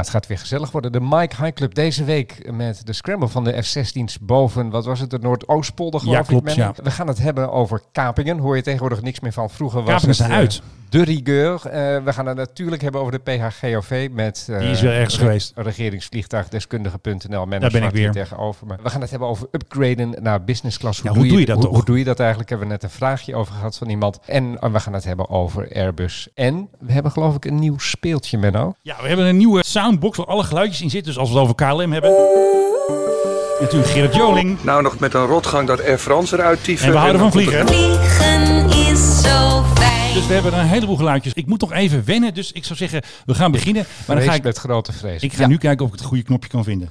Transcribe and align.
het 0.00 0.10
gaat 0.10 0.26
weer 0.26 0.38
gezellig 0.38 0.70
worden. 0.70 0.92
De 0.92 1.00
Mike 1.00 1.36
High 1.36 1.52
Club 1.52 1.74
deze 1.74 2.04
week 2.04 2.52
met 2.52 2.86
de 2.86 2.92
scramble 2.92 3.28
van 3.28 3.44
de 3.44 3.62
F-16's 3.62 4.18
boven, 4.20 4.70
wat 4.70 4.84
was 4.84 5.00
het, 5.00 5.10
de 5.10 5.18
Noordoostpolder 5.18 6.00
geloof 6.00 6.16
Ja, 6.16 6.22
klopt, 6.22 6.48
ik. 6.50 6.54
ja. 6.54 6.72
We 6.82 6.90
gaan 6.90 7.06
het 7.08 7.18
hebben 7.18 7.52
over 7.52 7.82
kapingen. 7.92 8.38
Hoor 8.38 8.56
je 8.56 8.62
tegenwoordig 8.62 9.02
niks 9.02 9.20
meer 9.20 9.32
van. 9.32 9.50
Vroeger 9.50 9.82
was 9.82 9.88
Kapingen 9.90 10.08
het 10.08 10.16
zijn 10.16 10.30
eh, 10.30 10.36
uit. 10.36 10.62
De 10.92 11.04
rigueur. 11.04 11.54
Eh, 11.66 12.04
we 12.04 12.12
gaan 12.12 12.26
het 12.26 12.36
natuurlijk 12.36 12.82
hebben 12.82 13.00
over 13.00 13.12
de 13.12 13.18
PHGOV 13.18 14.08
met... 14.12 14.46
eh, 14.50 14.58
Die 14.58 14.70
is 14.70 14.80
weer 14.80 14.92
ergens 14.92 15.16
re- 15.18 15.22
geweest. 15.24 15.52
Regeringsvliegtuigdeskundige.nl. 15.56 17.48
Daar 17.48 17.70
ben 17.70 17.82
ik 17.82 17.90
weer. 17.90 18.10
tegenover 18.10 18.66
me. 18.66 18.74
We 18.82 18.90
gaan 18.90 19.00
het 19.00 19.10
hebben 19.10 19.28
over 19.28 19.46
upgraden 19.50 20.14
naar 20.22 20.44
business 20.44 20.78
class. 20.78 21.00
Ja, 21.02 21.12
hoe 21.12 21.26
doe 21.28 21.40
je 21.40 21.46
dat 21.46 21.54
hoe, 21.56 21.64
toch? 21.64 21.74
Hoe 21.74 21.84
doe 21.84 21.98
je 21.98 22.04
dat 22.04 22.18
eigenlijk? 22.18 22.48
Hebben 22.50 22.66
we 22.68 22.72
net 22.74 22.82
een 22.82 22.90
vraagje 22.90 23.34
over 23.34 23.54
gehad 23.54 23.76
van 23.78 23.88
iemand. 23.88 24.18
En 24.26 24.58
eh, 24.60 24.70
we 24.72 24.80
gaan 24.80 24.92
het 24.92 25.04
hebben 25.04 25.28
over 25.30 25.68
Airbus. 25.74 26.28
En 26.34 26.68
we 26.80 26.92
hebben 26.92 27.12
geloof 27.12 27.34
ik 27.34 27.44
een 27.44 27.58
nieuw 27.58 27.78
speeltje, 27.78 28.38
Menno. 28.38 28.74
Ja, 28.82 28.96
we 29.02 29.08
hebben 29.08 29.26
een 29.26 29.36
nieuwe 29.36 29.64
soundbox 29.64 30.16
waar 30.16 30.26
alle 30.26 30.44
geluidjes 30.44 30.80
in 30.82 30.90
zitten. 30.90 31.12
Dus 31.12 31.20
als 31.20 31.30
we 31.30 31.34
het 31.38 31.44
over 31.44 31.54
KLM 31.54 31.92
hebben. 31.92 32.10
Natuurlijk 33.60 33.90
Gerrit 33.90 34.14
Joling. 34.14 34.62
Nou 34.62 34.82
nog 34.82 34.98
met 34.98 35.14
een 35.14 35.26
rotgang 35.26 35.66
dat 35.66 35.84
Air 35.84 35.98
France 35.98 36.36
eruit 36.38 36.64
tieven. 36.64 36.86
En 36.86 36.92
we 36.92 36.98
houden 36.98 37.20
van 37.20 37.32
vliegen. 37.32 37.66
Vliegen 37.68 38.70
is 38.70 39.20
zo 39.22 39.62
fijn. 39.74 39.91
Dus 40.14 40.26
we 40.26 40.32
hebben 40.32 40.58
een 40.58 40.66
heleboel 40.66 40.96
geluidjes. 40.96 41.32
Ik 41.32 41.46
moet 41.46 41.60
nog 41.60 41.72
even 41.72 42.04
wennen. 42.04 42.34
Dus 42.34 42.52
ik 42.52 42.64
zou 42.64 42.78
zeggen, 42.78 43.02
we 43.26 43.34
gaan 43.34 43.50
beginnen. 43.52 43.86
Maar 44.06 44.16
dan 44.16 44.24
ga 44.24 44.34
ik, 44.34 44.42
met 44.42 44.58
grote 44.58 44.92
vrees. 44.92 45.22
ik 45.22 45.32
ga 45.32 45.40
Ja, 45.42 45.46
nu 45.48 45.56
kijken 45.56 45.84
of 45.86 45.92
ik 45.92 45.98
het 45.98 46.08
goede 46.08 46.22
knopje 46.22 46.48
kan 46.48 46.64
vinden. 46.64 46.90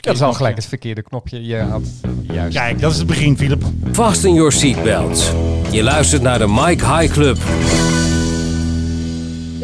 Dat 0.00 0.14
is 0.14 0.22
al 0.22 0.32
gelijk 0.32 0.56
het 0.56 0.66
verkeerde 0.66 1.02
knopje. 1.02 1.44
Je 1.46 1.56
had 1.56 1.82
juist. 2.22 2.56
Kijk, 2.56 2.80
dat 2.80 2.92
is 2.92 2.98
het 2.98 3.06
begin, 3.06 3.36
Philip. 3.36 3.64
Fasten 3.92 4.34
your 4.34 4.52
seatbelts. 4.52 5.30
Je 5.70 5.82
luistert 5.82 6.22
naar 6.22 6.38
de 6.38 6.48
Mike 6.48 6.86
High 6.96 7.12
Club. 7.12 7.38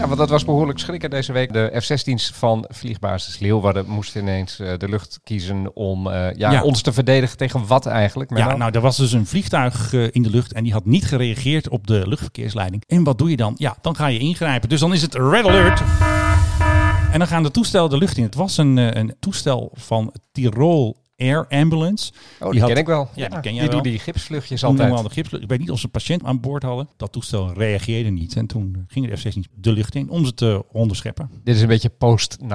Ja, 0.03 0.09
want 0.09 0.21
dat 0.21 0.31
was 0.31 0.45
behoorlijk 0.45 0.79
schrikken 0.79 1.11
deze 1.11 1.33
week. 1.33 1.53
De 1.53 1.81
F-16's 1.81 2.31
van 2.35 2.65
vliegbasis 2.69 3.39
Leeuwarden 3.39 3.89
moesten 3.89 4.21
ineens 4.21 4.59
eh, 4.59 4.79
de 4.79 4.89
lucht 4.89 5.21
kiezen 5.25 5.77
om 5.77 6.07
eh, 6.07 6.35
ja, 6.35 6.51
Ja. 6.51 6.63
ons 6.63 6.83
te 6.83 6.93
verdedigen 6.93 7.37
tegen 7.37 7.67
wat 7.67 7.87
eigenlijk? 7.87 8.39
Ja, 8.39 8.57
nou, 8.57 8.73
er 8.73 8.81
was 8.81 8.97
dus 8.97 9.13
een 9.13 9.27
vliegtuig 9.27 9.93
eh, 9.95 10.09
in 10.11 10.23
de 10.23 10.31
lucht 10.31 10.53
en 10.53 10.63
die 10.65 10.73
had 10.73 10.85
niet 10.85 11.05
gereageerd 11.05 11.69
op 11.69 11.87
de 11.87 12.03
luchtverkeersleiding. 12.09 12.83
En 12.87 13.05
wat 13.05 13.19
doe 13.19 13.31
je 13.31 13.37
dan? 13.37 13.55
Ja, 13.57 13.77
dan 13.81 13.97
ga 13.97 14.07
je 14.07 14.19
ingrijpen. 14.19 14.69
Dus 14.69 14.81
dan 14.81 14.93
is 14.93 15.03
het 15.03 15.15
red 15.15 15.47
alert. 15.47 15.83
En 17.13 17.19
dan 17.19 17.29
gaan 17.29 17.43
de 17.43 17.51
toestellen 17.51 17.91
de 17.91 17.99
lucht 17.99 18.17
in. 18.17 18.23
Het 18.25 18.35
was 18.35 18.57
een, 18.57 18.99
een 18.99 19.15
toestel 19.21 19.71
van 19.75 20.13
Tirol 20.33 20.97
Air 21.23 21.47
Ambulance. 21.49 22.13
Oh, 22.41 22.51
die, 22.51 22.61
had- 22.61 22.69
ken 22.69 22.79
ik 22.79 22.87
wel. 22.87 23.09
Ja, 23.15 23.29
die 23.29 23.41
ken 23.41 23.55
jij 23.55 23.63
die 23.63 23.73
wel. 23.73 23.83
die 23.83 23.99
gipsvluchtjes 23.99 24.65
altijd. 24.65 24.93
al 24.93 25.03
de. 25.03 25.41
Ik 25.41 25.49
weet 25.49 25.59
niet 25.59 25.71
of 25.71 25.79
ze 25.79 25.85
een 25.85 25.91
patiënt 25.91 26.25
aan 26.25 26.41
boord 26.41 26.63
hadden. 26.63 26.89
Dat 26.97 27.13
toestel 27.13 27.53
reageerde 27.53 28.11
niet. 28.11 28.37
En 28.37 28.47
toen 28.47 28.85
gingen 28.89 29.11
de 29.11 29.17
F-16 29.17 29.41
de 29.55 29.73
lucht 29.73 29.95
in 29.95 30.11
om 30.11 30.25
ze 30.25 30.35
te 30.35 30.65
onderscheppen. 30.73 31.31
Dit 31.45 31.55
is 31.55 31.63
een 31.63 31.69
beetje 31.69 31.89
post 31.89 32.39
9-11 32.43 32.47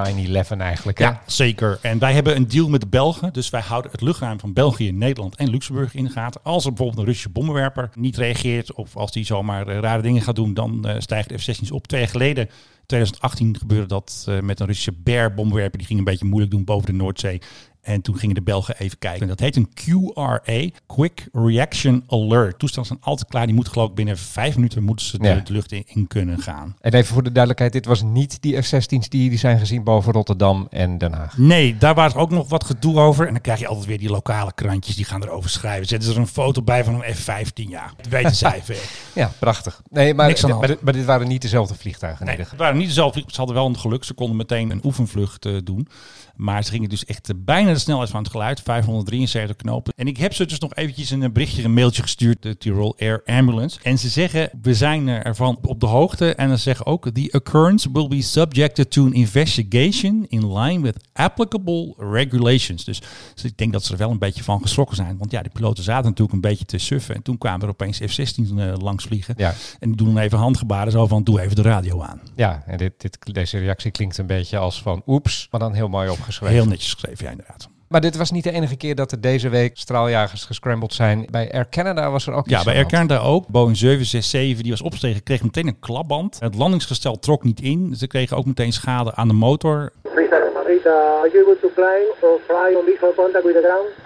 eigenlijk. 0.57 0.97
hè? 0.97 1.03
Ja, 1.05 1.21
zeker. 1.25 1.79
En 1.81 1.99
wij 1.99 2.13
hebben 2.13 2.35
een 2.35 2.47
deal 2.47 2.69
met 2.69 2.81
de 2.81 2.87
Belgen. 2.87 3.33
Dus 3.33 3.49
wij 3.49 3.61
houden 3.61 3.91
het 3.91 4.01
luchtruim 4.01 4.39
van 4.39 4.53
België, 4.53 4.91
Nederland 4.91 5.35
en 5.35 5.49
Luxemburg 5.49 5.95
in 5.95 6.03
de 6.03 6.09
gaten. 6.09 6.41
Als 6.43 6.63
er 6.63 6.69
bijvoorbeeld 6.69 6.99
een 6.99 7.05
Russische 7.05 7.29
bommenwerper 7.29 7.89
niet 7.93 8.17
reageert 8.17 8.73
of 8.73 8.95
als 8.97 9.11
die 9.11 9.25
zomaar 9.25 9.67
eh, 9.67 9.79
rare 9.79 10.01
dingen 10.01 10.21
gaat 10.21 10.35
doen, 10.35 10.53
dan 10.53 10.87
eh, 10.87 10.95
stijgt 10.99 11.29
de 11.29 11.37
F-16's 11.37 11.71
op. 11.71 11.87
Twee 11.87 12.01
jaar 12.01 12.09
geleden, 12.09 12.49
2018, 12.85 13.57
gebeurde 13.57 13.87
dat 13.87 14.25
eh, 14.29 14.39
met 14.39 14.59
een 14.59 14.65
Russische 14.65 14.93
Bear 15.03 15.33
bommenwerper. 15.33 15.77
Die 15.77 15.87
ging 15.87 15.99
een 15.99 16.05
beetje 16.05 16.25
moeilijk 16.25 16.51
doen 16.51 16.63
boven 16.63 16.85
de 16.85 16.93
Noordzee. 16.93 17.41
En 17.87 18.01
toen 18.01 18.17
gingen 18.17 18.35
de 18.35 18.41
Belgen 18.41 18.75
even 18.79 18.97
kijken. 18.97 19.21
En 19.21 19.27
dat 19.27 19.39
heet 19.39 19.55
een 19.55 19.69
QRA, 19.73 20.69
Quick 20.87 21.27
Reaction 21.33 22.03
Alert. 22.07 22.59
Toestellen 22.59 22.87
zijn 22.87 22.99
altijd 23.01 23.29
klaar. 23.29 23.45
Die 23.45 23.55
moeten 23.55 23.73
geloof 23.73 23.89
ik 23.89 23.95
binnen 23.95 24.17
vijf 24.17 24.55
minuten 24.55 24.83
moeten 24.83 25.05
ze 25.05 25.17
de, 25.19 25.27
Ja. 25.27 25.35
de 25.35 25.53
lucht 25.53 25.71
in, 25.71 25.83
in 25.87 26.07
kunnen 26.07 26.39
gaan. 26.39 26.75
En 26.81 26.93
even 26.93 27.13
voor 27.13 27.23
de 27.23 27.31
duidelijkheid, 27.31 27.73
dit 27.73 27.85
was 27.85 28.01
niet 28.03 28.41
die 28.41 28.61
F-16's 28.61 29.09
die, 29.09 29.29
die 29.29 29.37
zijn 29.37 29.59
gezien 29.59 29.83
boven 29.83 30.13
Rotterdam 30.13 30.67
en 30.69 30.97
Den 30.97 31.13
Haag. 31.13 31.37
Nee, 31.37 31.77
daar 31.77 31.95
was 31.95 32.15
ook 32.15 32.29
nog 32.29 32.49
wat 32.49 32.63
gedoe 32.63 32.99
over. 32.99 33.25
En 33.27 33.33
dan 33.33 33.41
krijg 33.41 33.59
je 33.59 33.67
altijd 33.67 33.85
weer 33.87 33.97
die 33.99 34.09
lokale 34.09 34.53
krantjes 34.53 34.95
die 34.95 35.05
gaan 35.05 35.23
erover 35.23 35.49
schrijven. 35.49 35.87
Zetten 35.87 36.07
ze 36.09 36.13
er 36.15 36.21
een 36.21 36.27
foto 36.27 36.61
bij 36.61 36.83
van 36.83 36.93
een 37.03 37.13
F-15. 37.15 37.53
Ja, 37.69 37.91
dat 37.97 38.07
weten 38.07 38.35
zij 38.35 38.61
veel. 38.63 38.75
Ja, 39.13 39.31
prachtig. 39.39 39.81
Nee, 39.89 40.13
maar, 40.13 40.27
Niks 40.27 40.41
maar, 40.45 40.67
dit- 40.67 40.81
maar 40.81 40.93
dit 40.93 41.05
waren 41.05 41.27
niet 41.27 41.41
dezelfde 41.41 41.75
vliegtuigen. 41.75 42.25
Nee, 42.25 42.37
het 42.37 42.53
waren 42.57 42.77
niet 42.77 42.87
dezelfde. 42.87 43.23
Ze 43.27 43.37
hadden 43.37 43.55
wel 43.55 43.65
een 43.65 43.79
geluk. 43.79 44.03
Ze 44.03 44.13
konden 44.13 44.35
meteen 44.37 44.71
een 44.71 44.81
oefenvlucht 44.83 45.45
eh, 45.45 45.53
doen. 45.63 45.87
Maar 46.35 46.63
ze 46.63 46.71
gingen 46.71 46.89
dus 46.89 47.05
echt 47.05 47.29
eh, 47.29 47.35
bijna 47.39 47.75
de 47.77 47.83
snelheid 47.83 48.09
van 48.09 48.21
het 48.21 48.31
geluid. 48.31 48.61
573 48.61 49.55
knopen. 49.55 49.93
En 49.95 50.07
ik 50.07 50.17
heb 50.17 50.33
ze 50.33 50.45
dus 50.45 50.59
nog 50.59 50.75
eventjes 50.75 51.09
een 51.09 51.31
berichtje, 51.33 51.63
een 51.63 51.73
mailtje 51.73 52.01
gestuurd. 52.01 52.41
De 52.41 52.57
Tirol 52.57 52.95
Air 52.99 53.21
Ambulance. 53.25 53.79
En 53.83 53.97
ze 53.97 54.09
zeggen, 54.09 54.49
we 54.61 54.73
zijn 54.73 55.07
ervan 55.07 55.57
op 55.61 55.79
de 55.79 55.85
hoogte. 55.85 56.35
En 56.35 56.49
ze 56.49 56.57
zeggen 56.57 56.85
ook, 56.85 57.09
the 57.09 57.29
occurrence 57.31 57.91
will 57.91 58.07
be 58.07 58.21
subjected 58.21 58.91
to 58.91 59.05
an 59.05 59.13
investigation 59.13 60.25
in 60.27 60.53
line 60.53 60.81
with 60.81 60.97
applicable 61.13 61.93
regulations. 61.97 62.83
Dus, 62.83 63.01
dus 63.33 63.43
ik 63.43 63.57
denk 63.57 63.73
dat 63.73 63.83
ze 63.83 63.91
er 63.91 63.97
wel 63.97 64.11
een 64.11 64.19
beetje 64.19 64.43
van 64.43 64.61
geschrokken 64.61 64.95
zijn. 64.95 65.17
Want 65.17 65.31
ja, 65.31 65.41
de 65.41 65.49
piloten 65.49 65.83
zaten 65.83 66.05
natuurlijk 66.05 66.33
een 66.33 66.49
beetje 66.49 66.65
te 66.65 66.77
suffen. 66.77 67.15
En 67.15 67.21
toen 67.21 67.37
kwamen 67.37 67.61
er 67.61 67.69
opeens 67.69 67.97
F-16 67.97 68.57
eh, 68.57 68.73
langs 68.77 69.03
vliegen. 69.03 69.33
Ja. 69.37 69.53
En 69.79 69.87
die 69.87 69.97
doen 69.97 70.13
dan 70.13 70.23
even 70.23 70.37
handgebaren 70.37 70.91
zo 70.91 71.07
van, 71.07 71.23
doe 71.23 71.41
even 71.41 71.55
de 71.55 71.61
radio 71.61 72.01
aan. 72.01 72.21
Ja, 72.35 72.63
en 72.65 72.77
dit, 72.77 72.93
dit, 72.97 73.17
deze 73.33 73.57
reactie 73.57 73.91
klinkt 73.91 74.17
een 74.17 74.25
beetje 74.25 74.57
als 74.57 74.81
van 74.81 75.01
oeps, 75.07 75.47
maar 75.51 75.59
dan 75.59 75.73
heel 75.73 75.87
mooi 75.87 76.09
opgeschreven. 76.09 76.55
Heel 76.55 76.65
netjes 76.65 76.93
geschreven, 76.93 77.25
ja, 77.25 77.31
inderdaad. 77.31 77.66
Maar 77.89 78.01
dit 78.01 78.17
was 78.17 78.31
niet 78.31 78.43
de 78.43 78.51
enige 78.51 78.75
keer 78.77 78.95
dat 78.95 79.11
er 79.11 79.21
deze 79.21 79.49
week 79.49 79.77
straaljagers 79.77 80.43
gescrambled 80.43 80.93
zijn. 80.93 81.27
Bij 81.31 81.51
Air 81.51 81.69
Canada 81.69 82.11
was 82.11 82.27
er 82.27 82.33
ook 82.33 82.49
Ja, 82.49 82.63
bij 82.63 82.75
Air. 82.75 82.85
Canada 82.85 83.17
ook. 83.17 83.47
Boeing 83.47 83.77
767, 83.77 84.61
die 84.61 84.71
was 84.71 84.81
opgestegen, 84.81 85.23
kreeg 85.23 85.43
meteen 85.43 85.67
een 85.67 85.79
klapband. 85.79 86.37
Het 86.39 86.55
landingsgestel 86.55 87.19
trok 87.19 87.43
niet 87.43 87.61
in. 87.61 87.93
Ze 87.97 88.07
kregen 88.07 88.37
ook 88.37 88.45
meteen 88.45 88.73
schade 88.73 89.15
aan 89.15 89.27
de 89.27 89.33
motor. 89.33 89.91
Dat 90.03 90.17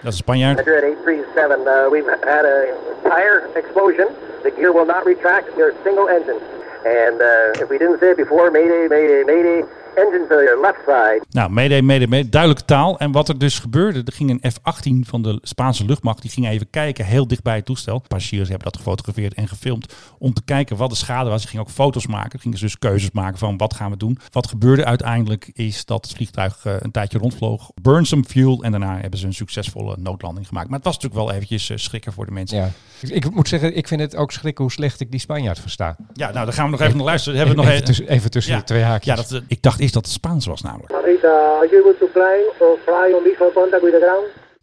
is 0.02 0.04
een 0.04 0.12
Spanjaard. 0.12 0.58
Roger 0.58 0.76
at 0.76 0.82
837, 0.82 1.66
uh, 1.66 1.90
we've 1.90 2.08
had 2.08 2.44
a 2.44 2.64
tire 3.02 3.42
explosion. 3.54 4.08
The 4.42 4.52
gear 4.56 4.72
will 4.72 4.86
not 4.86 5.04
retract. 5.04 5.46
You're 5.56 5.74
single 5.84 6.08
engine. 6.08 6.40
And 6.84 7.20
uh, 7.20 7.62
if 7.62 7.68
we 7.68 7.78
didn't 7.78 7.98
say 8.00 8.10
it 8.10 8.16
before, 8.16 8.50
mayday, 8.50 8.86
mayday, 8.88 9.22
mayday. 9.24 9.64
Engine 9.94 10.26
to 10.28 10.34
your 10.42 10.60
left 10.60 10.78
side. 10.86 11.22
Nou, 11.30 11.50
mede, 11.50 11.82
mede, 11.82 12.06
mede. 12.08 12.28
Duidelijke 12.28 12.64
taal. 12.64 12.98
En 12.98 13.12
wat 13.12 13.28
er 13.28 13.38
dus 13.38 13.58
gebeurde, 13.58 14.02
er 14.04 14.12
ging 14.12 14.30
een 14.30 14.50
F-18 14.52 15.08
van 15.08 15.22
de 15.22 15.38
Spaanse 15.42 15.84
luchtmacht. 15.84 16.22
Die 16.22 16.30
ging 16.30 16.48
even 16.48 16.70
kijken, 16.70 17.04
heel 17.04 17.26
dicht 17.26 17.42
bij 17.42 17.56
het 17.56 17.64
toestel. 17.64 18.02
Passagiers 18.08 18.48
hebben 18.48 18.64
dat 18.70 18.76
gefotografeerd 18.76 19.34
en 19.34 19.48
gefilmd. 19.48 19.94
Om 20.18 20.32
te 20.32 20.42
kijken 20.44 20.76
wat 20.76 20.90
de 20.90 20.96
schade 20.96 21.30
was. 21.30 21.42
Ze 21.42 21.48
gingen 21.48 21.64
ook 21.66 21.70
foto's 21.72 22.06
maken. 22.06 22.40
Gingen 22.40 22.58
ze 22.58 22.64
dus 22.64 22.78
keuzes 22.78 23.10
maken 23.10 23.38
van 23.38 23.56
wat 23.56 23.74
gaan 23.74 23.90
we 23.90 23.96
doen. 23.96 24.18
Wat 24.30 24.48
gebeurde 24.48 24.84
uiteindelijk 24.84 25.50
is 25.52 25.84
dat 25.84 26.04
het 26.06 26.14
vliegtuig 26.16 26.60
eh, 26.64 26.74
een 26.78 26.90
tijdje 26.90 27.18
rondvloog. 27.18 27.70
Burn 27.82 28.06
some 28.06 28.24
fuel. 28.24 28.62
En 28.62 28.70
daarna 28.70 28.98
hebben 29.00 29.18
ze 29.18 29.26
een 29.26 29.34
succesvolle 29.34 29.96
noodlanding 29.98 30.46
gemaakt. 30.48 30.68
Maar 30.68 30.76
het 30.76 30.86
was 30.86 30.94
natuurlijk 30.94 31.22
wel 31.24 31.32
eventjes 31.32 31.70
eh, 31.70 31.76
schrikken 31.76 32.12
voor 32.12 32.26
de 32.26 32.32
mensen. 32.32 32.56
Ja. 32.58 32.70
Ik, 33.00 33.08
ik 33.24 33.30
moet 33.34 33.48
zeggen, 33.48 33.76
ik 33.76 33.88
vind 33.88 34.00
het 34.00 34.16
ook 34.16 34.32
schrikken 34.32 34.64
hoe 34.64 34.72
slecht 34.72 35.00
ik 35.00 35.10
die 35.10 35.20
Spanjaard 35.20 35.58
versta. 35.60 35.96
Ja, 36.12 36.30
nou, 36.32 36.44
daar 36.44 36.54
gaan 36.54 36.64
we 36.64 36.70
nog 36.70 36.80
even 36.80 36.96
naar 36.96 37.04
luisteren. 37.06 37.38
Hebben 37.38 37.56
we 37.56 37.62
nog 37.62 37.70
even, 37.70 37.84
tussen, 37.84 38.08
even 38.08 38.30
tussen 38.30 38.52
Ja. 38.52 38.58
de 38.58 38.64
twee 38.64 38.82
haakjes. 38.82 39.14
Ja, 39.16 39.22
dat, 39.22 39.32
eh, 39.32 39.40
ik 39.46 39.62
dacht 39.62 39.80
eerst 39.82 39.94
dat 39.94 40.04
het 40.04 40.12
Spaans 40.14 40.46
was 40.46 40.60
namelijk. 40.62 40.90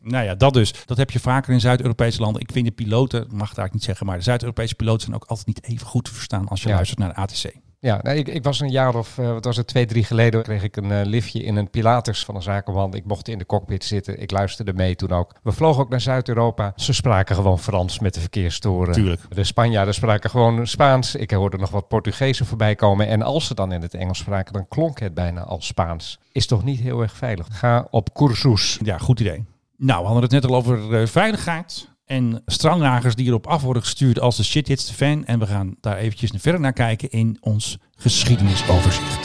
Nou 0.01 0.25
ja, 0.25 0.35
dat 0.35 0.53
dus. 0.53 0.85
Dat 0.85 0.97
heb 0.97 1.11
je 1.11 1.19
vaker 1.19 1.53
in 1.53 1.59
Zuid-Europese 1.59 2.21
landen. 2.21 2.41
Ik 2.41 2.51
vind 2.51 2.65
de 2.65 2.71
piloten, 2.71 3.19
mag 3.19 3.29
het 3.29 3.39
eigenlijk 3.39 3.73
niet 3.73 3.83
zeggen, 3.83 4.05
maar 4.05 4.17
de 4.17 4.23
Zuid-Europese 4.23 4.75
piloten 4.75 5.01
zijn 5.01 5.15
ook 5.15 5.25
altijd 5.25 5.47
niet 5.47 5.63
even 5.63 5.87
goed 5.87 6.03
te 6.05 6.13
verstaan 6.13 6.47
als 6.47 6.61
je 6.61 6.69
Ja. 6.69 6.75
luistert 6.75 6.99
naar 6.99 7.09
de 7.09 7.15
ATC. 7.15 7.53
Ja, 7.81 8.03
ik, 8.03 8.27
ik 8.27 8.43
was 8.43 8.59
een 8.59 8.69
jaar 8.69 8.95
of, 8.95 9.17
eh, 9.17 9.31
wat 9.31 9.45
was 9.45 9.57
het, 9.57 9.67
twee, 9.67 9.85
drie 9.85 10.03
geleden, 10.03 10.43
kreeg 10.43 10.63
ik 10.63 10.75
een 10.75 10.91
eh, 10.91 11.05
liftje 11.05 11.43
in 11.43 11.55
een 11.55 11.69
Pilatus 11.69 12.25
van 12.25 12.35
een 12.35 12.41
zakenman. 12.41 12.93
Ik 12.93 13.05
mocht 13.05 13.27
in 13.27 13.37
de 13.37 13.45
cockpit 13.45 13.83
zitten, 13.83 14.21
ik 14.21 14.31
luisterde 14.31 14.73
mee 14.73 14.95
toen 14.95 15.11
ook. 15.11 15.35
We 15.43 15.51
vlogen 15.51 15.81
ook 15.81 15.89
naar 15.89 16.01
Zuid-Europa. 16.01 16.73
Ze 16.75 16.93
spraken 16.93 17.35
gewoon 17.35 17.59
Frans 17.59 17.99
met 17.99 18.13
de 18.13 18.19
verkeerstoren. 18.19 18.93
Tuurlijk. 18.93 19.21
De 19.35 19.43
Spanjaarden 19.43 19.93
spraken 19.93 20.29
gewoon 20.29 20.67
Spaans. 20.67 21.15
Ik 21.15 21.31
hoorde 21.31 21.57
nog 21.57 21.69
wat 21.69 21.87
Portugezen 21.87 22.45
voorbij 22.45 22.75
komen. 22.75 23.07
En 23.07 23.21
als 23.21 23.47
ze 23.47 23.53
dan 23.53 23.71
in 23.71 23.81
het 23.81 23.93
Engels 23.93 24.17
spraken, 24.17 24.53
dan 24.53 24.67
klonk 24.67 24.99
het 24.99 25.13
bijna 25.13 25.41
als 25.41 25.65
Spaans. 25.65 26.19
Is 26.31 26.47
toch 26.47 26.63
niet 26.63 26.79
heel 26.79 27.01
erg 27.01 27.13
veilig. 27.17 27.47
Ga 27.51 27.87
op 27.89 28.13
cursus. 28.13 28.79
Ja, 28.83 28.97
goed 28.97 29.19
idee. 29.19 29.45
Nou, 29.77 29.99
we 29.99 30.05
hadden 30.05 30.23
het 30.23 30.31
net 30.31 30.45
al 30.45 30.55
over 30.55 30.99
eh, 30.99 31.07
veiligheid. 31.07 31.89
En 32.09 32.41
strangjagers 32.45 33.15
die 33.15 33.27
erop 33.27 33.47
af 33.47 33.61
worden 33.61 33.83
gestuurd 33.83 34.19
als 34.19 34.37
de 34.37 34.43
shit 34.43 34.67
hits 34.67 34.85
de 34.85 34.93
fan. 34.93 35.25
En 35.25 35.39
we 35.39 35.47
gaan 35.47 35.75
daar 35.81 35.97
eventjes 35.97 36.31
verder 36.37 36.61
naar 36.61 36.73
kijken 36.73 37.09
in 37.09 37.37
ons 37.41 37.77
geschiedenisoverzicht. 37.95 39.23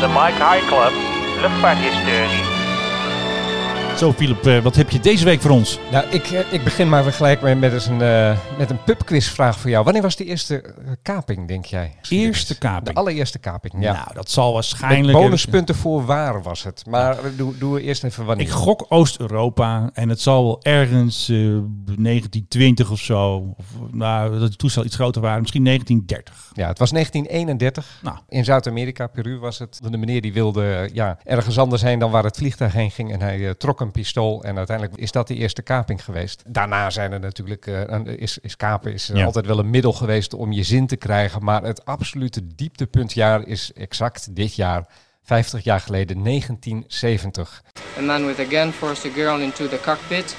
De 0.00 0.08
Mike 0.08 0.44
High 0.44 0.66
Club. 0.66 0.92
Zo, 4.00 4.12
Philip, 4.12 4.46
eh, 4.46 4.62
wat 4.62 4.76
heb 4.76 4.90
je 4.90 5.00
deze 5.00 5.24
week 5.24 5.40
voor 5.40 5.50
ons? 5.50 5.78
Nou, 5.90 6.06
ik, 6.10 6.26
eh, 6.26 6.52
ik 6.52 6.64
begin 6.64 6.88
maar 6.88 7.04
gelijk 7.04 7.40
met, 7.40 7.58
met, 7.58 7.72
eens 7.72 7.86
een, 7.86 8.02
eh, 8.02 8.38
met 8.58 8.70
een 8.70 8.84
pubquizvraag 8.84 9.58
voor 9.58 9.70
jou. 9.70 9.84
Wanneer 9.84 10.02
was 10.02 10.16
de 10.16 10.24
eerste 10.24 10.74
kaping, 11.02 11.48
denk 11.48 11.64
jij? 11.64 11.96
Eerste 12.08 12.52
De 12.52 12.58
kaping. 12.58 12.96
allereerste 12.96 13.38
kaping, 13.38 13.72
ja. 13.78 13.92
Nou, 13.92 14.14
dat 14.14 14.30
zal 14.30 14.44
Met 14.44 14.54
waarschijnlijk... 14.54 15.18
bonuspunten 15.18 15.74
voor 15.74 16.04
waar 16.04 16.42
was 16.42 16.62
het. 16.62 16.86
Maar 16.86 17.16
doe, 17.36 17.58
doe 17.58 17.82
eerst 17.82 18.04
even 18.04 18.24
wanneer. 18.24 18.46
Ik 18.46 18.52
gok 18.52 18.86
Oost-Europa 18.88 19.90
en 19.92 20.08
het 20.08 20.20
zal 20.20 20.44
wel 20.44 20.62
ergens 20.62 21.28
eh, 21.28 21.36
1920 21.36 22.90
of 22.90 23.00
zo. 23.00 23.54
Of, 23.56 23.64
nou, 23.90 24.38
dat 24.38 24.48
die 24.48 24.56
toestel 24.56 24.84
iets 24.84 24.94
groter 24.94 25.22
waren. 25.22 25.40
Misschien 25.40 25.64
1930. 25.64 26.50
Ja, 26.52 26.68
het 26.68 26.78
was 26.78 26.90
1931. 26.90 28.00
Nou. 28.02 28.16
In 28.28 28.44
Zuid-Amerika, 28.44 29.06
Peru 29.06 29.38
was 29.38 29.58
het. 29.58 29.80
De 29.90 29.98
meneer 29.98 30.20
die 30.20 30.32
wilde 30.32 30.90
ja, 30.92 31.18
ergens 31.24 31.58
anders 31.58 31.82
heen 31.82 31.98
dan 31.98 32.10
waar 32.10 32.24
het 32.24 32.36
vliegtuig 32.36 32.72
heen 32.72 32.90
ging. 32.90 33.12
En 33.12 33.20
hij 33.20 33.54
trok 33.54 33.80
een 33.94 34.02
pistool. 34.02 34.42
En 34.44 34.56
uiteindelijk 34.56 34.96
is 35.00 35.12
dat 35.12 35.28
de 35.28 35.34
eerste 35.34 35.62
kaping 35.62 36.04
geweest. 36.04 36.42
Daarna 36.46 36.90
zijn 36.90 37.12
er 37.12 37.20
natuurlijk, 37.20 37.66
eh, 37.66 37.80
een- 37.86 38.18
is, 38.18 38.38
is 38.38 38.56
kapen 38.56 38.92
is 38.92 39.10
eh, 39.10 39.16
Ja. 39.16 39.24
altijd 39.24 39.46
wel 39.46 39.58
een 39.58 39.70
middel 39.70 39.92
geweest 39.92 40.34
om 40.34 40.52
je 40.52 40.62
zin 40.62 40.86
te 40.86 40.96
krijgen. 40.96 41.44
Maar 41.44 41.62
het 41.62 41.84
absolute 41.84 42.46
dieptepuntjaar 42.54 43.46
is 43.46 43.72
exact 43.72 44.34
dit 44.36 44.54
jaar. 44.54 44.86
50 45.22 45.64
jaar 45.64 45.80
geleden, 45.80 46.22
1970. 46.22 47.62
A 47.98 48.00
man 48.02 48.26
with 48.26 48.38
a 48.38 48.44
gun 48.48 48.72
forced 48.72 49.10
a 49.10 49.14
girl 49.14 49.38
into 49.40 49.68
the 49.68 49.80
cockpit, 49.82 50.36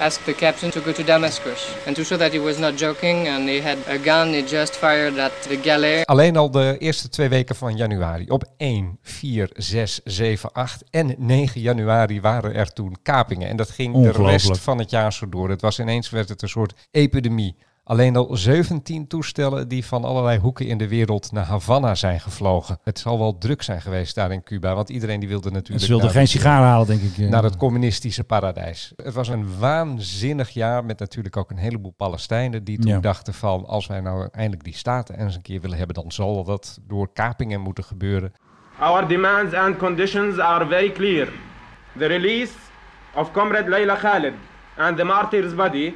asked 0.00 0.24
the 0.24 0.34
captain 0.34 0.70
to 0.70 0.80
go 0.80 0.92
to 0.92 1.02
Damascus. 1.02 1.74
And 1.86 1.96
to 1.96 2.04
show 2.04 2.18
that 2.18 2.32
he 2.32 2.40
was 2.40 2.58
not 2.58 2.78
joking 2.78 3.28
and 3.28 3.48
he 3.48 3.62
had 3.62 3.78
a 3.88 3.98
gun, 3.98 4.32
he 4.32 4.42
just 4.42 4.76
fired 4.76 5.18
at 5.18 5.32
the 5.42 5.56
galley. 5.56 6.04
Alleen 6.04 6.36
al 6.36 6.50
de 6.50 6.76
eerste 6.78 7.08
twee 7.08 7.28
weken 7.28 7.56
van 7.56 7.76
januari. 7.76 8.28
Op 8.28 8.44
1, 8.56 8.98
4, 9.02 9.50
6, 9.52 10.00
7, 10.04 10.52
8 10.52 10.84
en 10.90 11.14
9 11.18 11.60
januari 11.60 12.20
waren 12.20 12.54
er 12.54 12.72
toen 12.72 12.96
kapingen. 13.02 13.48
En 13.48 13.56
dat 13.56 13.70
ging 13.70 14.02
de 14.02 14.10
rest 14.10 14.58
van 14.58 14.78
het 14.78 14.90
jaar 14.90 15.12
zo 15.12 15.28
door. 15.28 15.50
Het 15.50 15.60
was 15.60 15.78
ineens 15.78 16.10
werd 16.10 16.28
het 16.28 16.42
een 16.42 16.48
soort 16.48 16.74
epidemie. 16.90 17.56
Alleen 17.88 18.16
al 18.16 18.36
17 18.36 19.06
toestellen 19.06 19.68
die 19.68 19.84
van 19.86 20.04
allerlei 20.04 20.38
hoeken 20.38 20.66
in 20.66 20.78
de 20.78 20.88
wereld 20.88 21.32
naar 21.32 21.44
Havana 21.44 21.94
zijn 21.94 22.20
gevlogen. 22.20 22.78
Het 22.84 22.98
zal 22.98 23.18
wel 23.18 23.38
druk 23.38 23.62
zijn 23.62 23.80
geweest 23.80 24.14
daar 24.14 24.32
in 24.32 24.42
Cuba, 24.42 24.74
want 24.74 24.88
iedereen 24.88 25.20
die 25.20 25.28
wilde 25.28 25.50
natuurlijk 25.50 25.80
Ze 25.80 25.88
wilden 25.88 26.06
naar, 26.06 26.14
geen 26.16 26.28
sigaar 26.28 26.62
halen, 26.62 26.86
denk 26.86 27.00
ik. 27.02 27.18
eh. 27.18 27.28
naar 27.30 27.42
het 27.42 27.56
communistische 27.56 28.24
paradijs. 28.24 28.92
Het 28.96 29.14
was 29.14 29.28
een 29.28 29.58
waanzinnig 29.58 30.50
jaar 30.50 30.84
met 30.84 30.98
natuurlijk 30.98 31.36
ook 31.36 31.50
een 31.50 31.56
heleboel 31.56 31.94
Palestijnen 31.96 32.64
die 32.64 32.78
toen 32.78 32.90
Ja. 32.90 33.00
dachten 33.00 33.34
van 33.34 33.66
als 33.66 33.86
wij 33.86 34.00
nou 34.00 34.28
eindelijk 34.32 34.64
die 34.64 34.74
staten 34.76 35.18
eens 35.20 35.34
een 35.34 35.42
keer 35.42 35.60
willen 35.60 35.78
hebben, 35.78 35.94
dan 35.94 36.12
zal 36.12 36.44
dat 36.44 36.78
door 36.86 37.08
kapingen 37.12 37.60
moeten 37.60 37.84
gebeuren. 37.84 38.32
Our 38.78 39.08
demands 39.08 39.54
and 39.54 39.76
conditions 39.76 40.38
are 40.38 40.66
very 40.66 40.92
clear. 40.92 41.28
The 41.98 42.06
release 42.06 42.52
of 43.14 43.30
Comrade 43.32 43.68
Layla 43.70 43.94
Khalid 43.96 44.32
and 44.76 44.96
the 44.96 45.04
martyr's 45.04 45.54
body, 45.54 45.94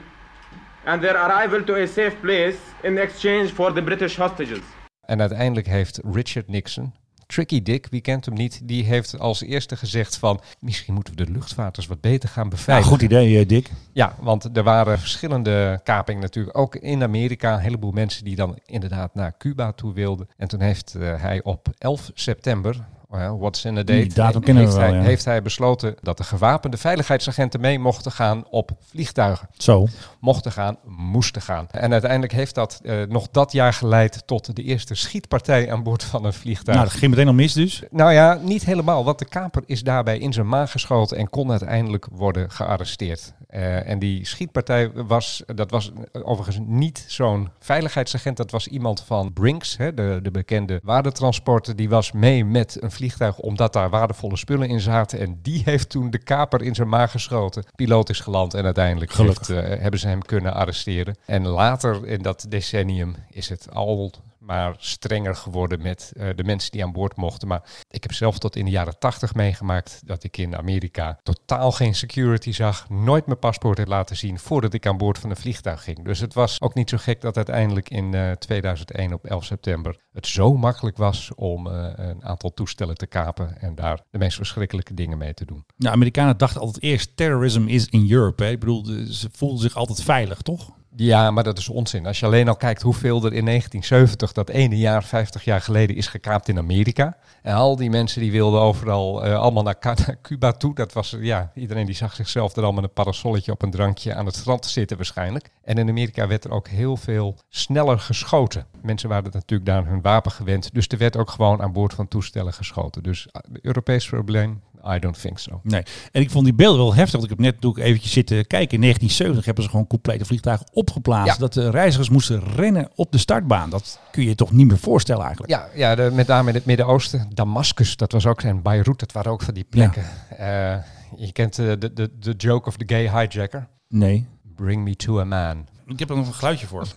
and 0.85 1.01
their 1.01 1.17
arrival 1.17 1.65
to 1.65 1.75
a 1.75 1.87
safe 1.87 2.17
place 2.21 2.57
in 2.83 2.99
exchange 2.99 3.49
for 3.49 3.73
the 3.73 3.83
British 3.83 4.17
hostages. 4.17 4.59
En 5.07 5.21
uiteindelijk 5.21 5.67
heeft 5.67 6.01
Richard 6.13 6.49
Nixon, 6.49 6.93
Tricky 7.27 7.63
Dick, 7.63 7.87
wie 7.91 8.01
kent 8.01 8.25
hem 8.25 8.35
niet, 8.35 8.61
die 8.65 8.85
heeft 8.85 9.19
als 9.19 9.43
eerste 9.43 9.77
gezegd 9.77 10.17
van 10.17 10.41
misschien 10.61 10.95
moeten 10.95 11.17
we 11.17 11.25
de 11.25 11.31
luchtvaarters 11.33 11.87
wat 11.87 12.01
beter 12.01 12.29
gaan 12.29 12.45
Ja, 12.45 12.51
beveiligen. 12.51 12.91
goed 12.93 13.03
idee, 13.03 13.39
eh, 13.39 13.49
Dick. 13.49 13.71
Ja, 13.93 14.15
want 14.21 14.57
er 14.57 14.63
waren 14.63 14.99
verschillende 14.99 15.81
kapingen 15.85 16.21
natuurlijk. 16.23 16.59
Ook 16.59 16.77
in 16.77 17.03
Amerika. 17.03 17.53
Een 17.55 17.59
heleboel 17.61 17.91
mensen 17.91 18.25
die 18.25 18.37
dan 18.37 18.59
inderdaad 18.67 19.15
naar 19.15 19.37
Cuba 19.39 19.73
toe 19.73 19.93
wilden. 19.93 20.29
En 20.37 20.49
toen 20.49 20.61
heeft 20.61 20.95
eh, 20.95 21.23
hij 21.23 21.43
op 21.43 21.69
11 21.79 22.11
september, 22.15 22.77
well, 23.13 23.31
what's 23.39 23.65
in 23.65 23.75
the 23.75 23.85
date, 23.85 24.01
Die 24.01 24.13
datum 24.13 24.41
kennen 24.41 24.63
we 24.63 24.69
heeft, 24.69 24.81
wel, 24.81 24.91
hij, 24.91 24.99
ja. 24.99 25.05
heeft 25.05 25.25
hij 25.25 25.43
besloten 25.43 25.95
dat 26.01 26.17
de 26.17 26.25
gewapende 26.25 26.77
veiligheidsagenten 26.77 27.61
mee 27.61 27.79
mochten 27.79 28.13
gaan 28.13 28.45
op 28.51 28.71
vliegtuigen. 28.81 29.49
Zo. 29.57 29.87
Mochten 30.21 30.53
gaan, 30.53 30.77
moesten 30.87 31.43
gaan. 31.43 31.67
En 31.71 31.93
uiteindelijk 31.93 32.33
heeft 32.33 32.55
dat 32.55 32.81
eh, 32.85 33.03
nog 33.09 33.29
dat 33.31 33.53
jaar 33.53 33.73
geleid 33.73 34.23
tot 34.27 34.57
de 34.57 34.63
eerste 34.63 34.95
schietpartij 34.95 35.73
aan 35.73 35.83
boord 35.83 36.05
van 36.05 36.25
een 36.25 36.33
vliegtuig. 36.33 36.77
Nou, 36.77 36.89
dat 36.89 36.99
ging 36.99 37.11
meteen 37.11 37.29
al 37.29 37.35
mis 37.35 37.53
dus. 37.53 37.83
Nou 37.91 38.13
ja, 38.13 38.39
niet 38.43 38.65
helemaal, 38.65 39.05
want 39.05 39.19
de 39.19 39.25
kaper 39.25 39.63
is 39.67 39.83
daarbij 39.83 40.19
in 40.19 40.33
zijn 40.33 40.49
maag 40.49 40.71
geschoten 40.71 41.17
en 41.17 41.31
kon 41.31 41.51
uiteindelijk 41.51 42.07
worden 42.13 42.51
gearresteerd. 42.51 43.33
Eh, 43.49 43.89
en 43.89 43.99
die 43.99 44.27
schietpartij 44.27 44.91
was, 44.93 45.43
dat 45.55 45.71
was 45.71 45.93
overigens 46.13 46.67
niet 46.67 47.05
zo'n 47.09 47.49
veiligheidsagent, 47.59 48.37
dat 48.37 48.51
was 48.51 48.69
iemand 48.69 49.03
van 49.07 49.33
Brinks, 49.33 49.77
hè, 49.77 49.95
de, 49.95 50.19
de 50.23 50.31
bekende 50.31 50.81
waardetransporter. 50.83 51.77
Die 51.77 51.89
was 51.89 52.13
mee 52.13 52.45
met 52.45 52.77
een 52.81 52.91
vliegtuig 52.91 53.02
omdat 53.41 53.73
daar 53.73 53.91
waardevolle 53.91 54.37
spullen 54.37 54.69
in 54.69 54.81
zaten. 54.81 55.19
En 55.19 55.39
die 55.43 55.63
heeft 55.65 55.89
toen 55.89 56.11
de 56.11 56.19
kaper 56.19 56.63
in 56.63 56.75
zijn 56.75 56.89
maag 56.89 57.11
geschoten. 57.11 57.65
Piloot 57.75 58.09
is 58.09 58.21
geland 58.21 58.55
en 58.55 58.65
uiteindelijk 58.65 59.13
heeft, 59.13 59.51
eh, 59.51 59.57
hebben 59.57 60.01
ze 60.01 60.09
hem 60.09 60.23
kunnen 60.23 60.55
arresteren. 60.55 61.17
En 61.27 61.47
later 61.47 62.07
in 62.07 62.23
dat 62.23 62.47
decennium 62.49 63.15
is 63.31 63.49
het 63.49 63.69
al 63.73 64.13
maar 64.43 64.75
strenger 64.79 65.37
geworden 65.37 65.83
met 65.83 66.13
eh, 66.17 66.29
de 66.37 66.45
mensen 66.45 66.71
die 66.71 66.85
aan 66.85 66.93
boord 66.93 67.17
mochten. 67.17 67.49
Maar 67.49 67.63
ik 67.89 68.03
heb 68.03 68.13
zelf 68.13 68.39
tot 68.39 68.57
in 68.57 68.65
de 68.65 68.71
jaren 68.71 68.99
tachtig 68.99 69.35
meegemaakt 69.35 70.03
dat 70.05 70.25
ik 70.25 70.37
in 70.37 70.57
Amerika 70.57 71.19
totaal 71.23 71.73
geen 71.73 71.95
security 71.95 72.53
zag, 72.53 72.89
nooit 72.89 73.27
mijn 73.27 73.39
paspoort 73.39 73.79
heb 73.79 73.89
laten 73.89 74.17
zien 74.17 74.39
voordat 74.39 74.75
ik 74.75 74.87
aan 74.87 74.97
boord 74.97 75.19
van 75.19 75.31
een 75.31 75.37
vliegtuig 75.37 75.83
ging. 75.85 76.05
Dus 76.05 76.19
het 76.21 76.35
was 76.35 76.61
ook 76.61 76.75
niet 76.75 76.91
zo 76.91 76.97
gek 76.97 77.21
dat 77.21 77.37
uiteindelijk 77.37 77.91
in 77.91 78.15
eh, 78.15 78.31
2001 78.31 79.13
op 79.13 79.25
11 79.25 79.45
september 79.45 79.97
het 80.13 80.27
zo 80.27 80.57
makkelijk 80.57 80.97
was 80.97 81.35
om 81.35 81.67
eh, 81.67 81.93
een 81.97 82.25
aantal 82.25 82.55
toestellen 82.55 82.97
te 82.97 83.07
kapen 83.07 83.61
en 83.61 83.75
daar 83.75 84.01
de 84.11 84.19
meest 84.19 84.37
verschrikkelijke 84.37 84.95
dingen 84.95 85.19
mee 85.19 85.35
te 85.35 85.45
doen. 85.45 85.65
De 85.77 85.91
Amerikanen 85.91 86.37
dachten 86.37 86.61
altijd 86.61 86.83
eerst, 86.83 87.17
terrorism 87.17 87.67
is 87.67 87.87
in 87.87 88.11
Europe. 88.11 88.51
Ik 88.51 88.61
bedoel, 88.61 88.85
ze 89.11 89.29
voelden 89.33 89.61
zich 89.61 89.75
altijd 89.75 90.03
veilig, 90.03 90.43
toch? 90.43 90.71
Ja, 90.97 91.31
maar 91.31 91.45
dat 91.45 91.59
is 91.59 91.69
onzin. 91.69 92.07
Als 92.07 92.21
je 92.21 92.27
alleen 92.27 92.49
al 92.49 92.57
kijkt 92.57 92.83
hoeveel 92.83 93.17
er 93.17 93.33
in 93.33 93.45
1970, 93.45 94.33
dat 94.33 94.49
ene 94.49 94.79
jaar, 94.79 95.05
50 95.05 95.45
jaar 95.45 95.61
geleden, 95.61 95.97
is 95.97 96.07
gekaapt 96.07 96.49
in 96.49 96.59
Amerika. 96.59 97.17
En 97.43 97.55
al 97.55 97.77
die 97.77 97.91
mensen 97.91 98.21
die 98.21 98.33
wilden 98.33 98.61
overal 98.61 99.25
eh, 99.25 99.39
allemaal 99.39 99.63
naar, 99.63 99.79
Cuba 100.23 100.53
toe. 100.53 100.75
Dat 100.75 100.93
was, 100.93 101.13
eh, 101.13 101.23
ja, 101.23 101.51
iedereen 101.55 101.87
die 101.87 101.95
zag 101.95 102.15
zichzelf 102.15 102.57
er 102.57 102.65
al 102.65 102.73
met 102.73 102.85
een 102.85 102.93
parasolletje 102.93 103.53
op 103.53 103.63
een 103.63 103.71
drankje 103.71 104.15
aan 104.15 104.27
het 104.27 104.37
strand 104.37 104.67
zitten 104.67 104.97
waarschijnlijk. 104.97 105.51
En 105.63 105.79
in 105.79 105.89
Amerika 105.89 106.27
werd 106.27 106.45
er 106.45 106.51
ook 106.51 106.69
heel 106.69 106.97
veel 106.97 107.37
sneller 107.49 107.99
geschoten. 107.99 108.67
Mensen 108.83 109.09
waren 109.09 109.31
natuurlijk 109.33 109.71
daar 109.71 109.87
hun 109.87 110.03
wapen 110.03 110.31
gewend. 110.31 110.75
Dus 110.75 110.87
er 110.89 110.99
werd 110.99 111.17
ook 111.17 111.31
gewoon 111.31 111.63
aan 111.63 111.73
boord 111.73 111.95
van 111.95 112.09
toestellen 112.09 112.53
geschoten. 112.53 113.03
Dus 113.03 113.27
uh, 113.27 113.57
Europees 113.63 114.09
probleem? 114.09 114.61
I 114.87 114.99
don't 114.99 115.21
think 115.21 115.39
so. 115.39 115.61
Nee. 115.63 115.83
En 116.13 116.21
ik 116.21 116.31
vond 116.31 116.45
die 116.45 116.55
beelden 116.55 116.81
wel 116.81 116.95
heftig. 116.95 117.13
Want 117.13 117.25
ik 117.25 117.31
heb 117.31 117.39
net 117.39 117.61
doe 117.61 117.79
ik 117.79 117.85
eventjes 117.85 118.13
zitten 118.13 118.47
kijken. 118.47 118.75
In 118.75 118.81
1970 118.81 119.45
hebben 119.45 119.65
ze 119.65 119.71
gewoon 119.71 119.87
complete 119.87 120.25
vliegtuigen 120.25 120.67
opgeplaatst. 120.73 121.33
Ja. 121.33 121.39
Dat 121.39 121.53
de 121.53 121.71
reizigers 121.71 122.09
moesten 122.09 122.43
rennen 122.55 122.91
op 122.95 123.13
de 123.13 123.19
startbaan. 123.19 123.71
Dat 123.71 123.99
kun 124.11 124.23
je 124.23 124.29
je 124.29 124.35
toch 124.35 124.53
niet 124.53 124.67
meer 124.67 124.79
voorstellen 124.79 125.23
eigenlijk. 125.23 125.53
Ja, 125.53 125.69
ja 125.75 125.95
de, 125.95 126.11
met 126.13 126.27
name 126.27 126.49
in 126.49 126.55
het 126.55 126.65
Midden-Oosten. 126.65 127.29
Damascus, 127.35 127.97
dat 127.97 128.13
was 128.13 128.27
ook, 128.27 128.43
en 128.43 128.63
Beirut, 128.63 128.99
dat 128.99 129.13
waren 129.13 129.33
ook 129.33 129.43
van 129.43 129.55
die 129.55 129.65
plekken. 129.65 130.05
Eh, 130.39 130.77
je 131.17 131.33
kent 131.33 131.59
eh, 131.59 131.67
de, 131.79 131.93
de, 131.93 132.11
de 132.19 132.35
joke 132.37 132.69
of 132.69 132.77
the 132.77 132.85
gay 132.87 133.11
hijacker. 133.11 133.69
Nee. 133.89 134.27
Bring 134.55 134.85
me 134.85 134.97
to 134.97 135.21
a 135.21 135.25
man. 135.25 135.67
Ik 135.87 135.99
heb 135.99 136.11
er 136.11 136.17
nog 136.17 136.27
een 136.27 136.35
geluidje 136.35 136.67
voor. 136.67 136.87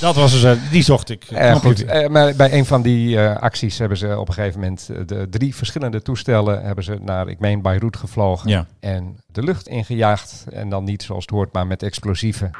dat 0.00 0.14
was 0.14 0.32
dus, 0.32 0.42
eh, 0.42 0.70
die 0.70 0.82
zocht 0.82 1.10
ik. 1.10 1.24
Eh, 1.24 1.54
goed, 1.54 1.84
eh, 1.84 2.08
maar 2.08 2.34
bij 2.34 2.52
een 2.52 2.64
van 2.64 2.82
die 2.82 3.20
acties 3.20 3.78
hebben 3.78 3.98
ze 3.98 4.18
op 4.18 4.28
een 4.28 4.34
gegeven 4.34 4.60
moment 4.60 4.86
de 5.06 5.26
drie 5.30 5.54
verschillende 5.54 6.02
toestellen 6.02 6.62
hebben 6.62 6.84
ze 6.84 6.98
naar, 7.00 7.28
ik 7.28 7.38
meen, 7.38 7.62
Beirut 7.62 7.96
gevlogen. 7.96 8.48
Ja. 8.48 8.66
En 8.80 9.20
de 9.26 9.42
lucht 9.42 9.68
ingejaagd. 9.68 10.44
En 10.52 10.68
dan 10.68 10.84
niet 10.84 11.02
zoals 11.02 11.22
het 11.22 11.30
hoort, 11.30 11.52
maar 11.52 11.66
met 11.66 11.82
explosieven. 11.82 12.50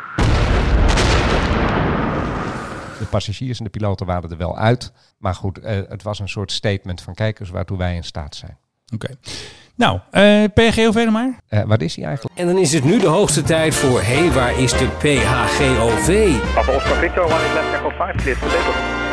De 2.98 3.06
passagiers 3.10 3.58
en 3.58 3.64
de 3.64 3.70
piloten 3.70 4.06
waren 4.06 4.30
er 4.30 4.36
wel 4.36 4.58
uit. 4.58 4.92
Maar 5.18 5.34
goed, 5.34 5.58
het 5.62 6.02
was 6.02 6.18
een 6.18 6.28
soort 6.28 6.52
statement 6.52 7.02
van 7.02 7.14
kijkers 7.14 7.50
waartoe 7.50 7.78
wij 7.78 7.94
in 7.94 8.04
staat 8.04 8.34
zijn. 8.34 8.56
Oké. 8.94 9.08
Nou, 9.76 10.00
eh 10.10 10.44
PGOV 10.54 10.94
nog 11.04 11.12
maar. 11.12 11.40
Eh, 11.48 11.62
waar 11.64 11.82
is 11.82 11.96
hij 11.96 12.04
eigenlijk? 12.04 12.38
En 12.38 12.46
dan 12.46 12.58
is 12.58 12.72
het 12.72 12.84
nu 12.84 12.98
de 12.98 13.06
hoogste 13.06 13.42
tijd 13.42 13.74
voor 13.74 14.00
Hé, 14.00 14.18
hey, 14.18 14.32
waar 14.32 14.58
is 14.58 14.72
de 14.72 14.88
PHGOV? 14.98 16.40
Papa 16.54 16.76
Oscar 16.76 16.96
Victor, 16.96 17.24
one 17.24 17.34
is 17.34 17.52
left 17.54 17.72
echo 17.74 17.90
5, 17.90 18.16
clear 18.16 18.36
for 18.36 18.48
takeoff. 18.48 19.04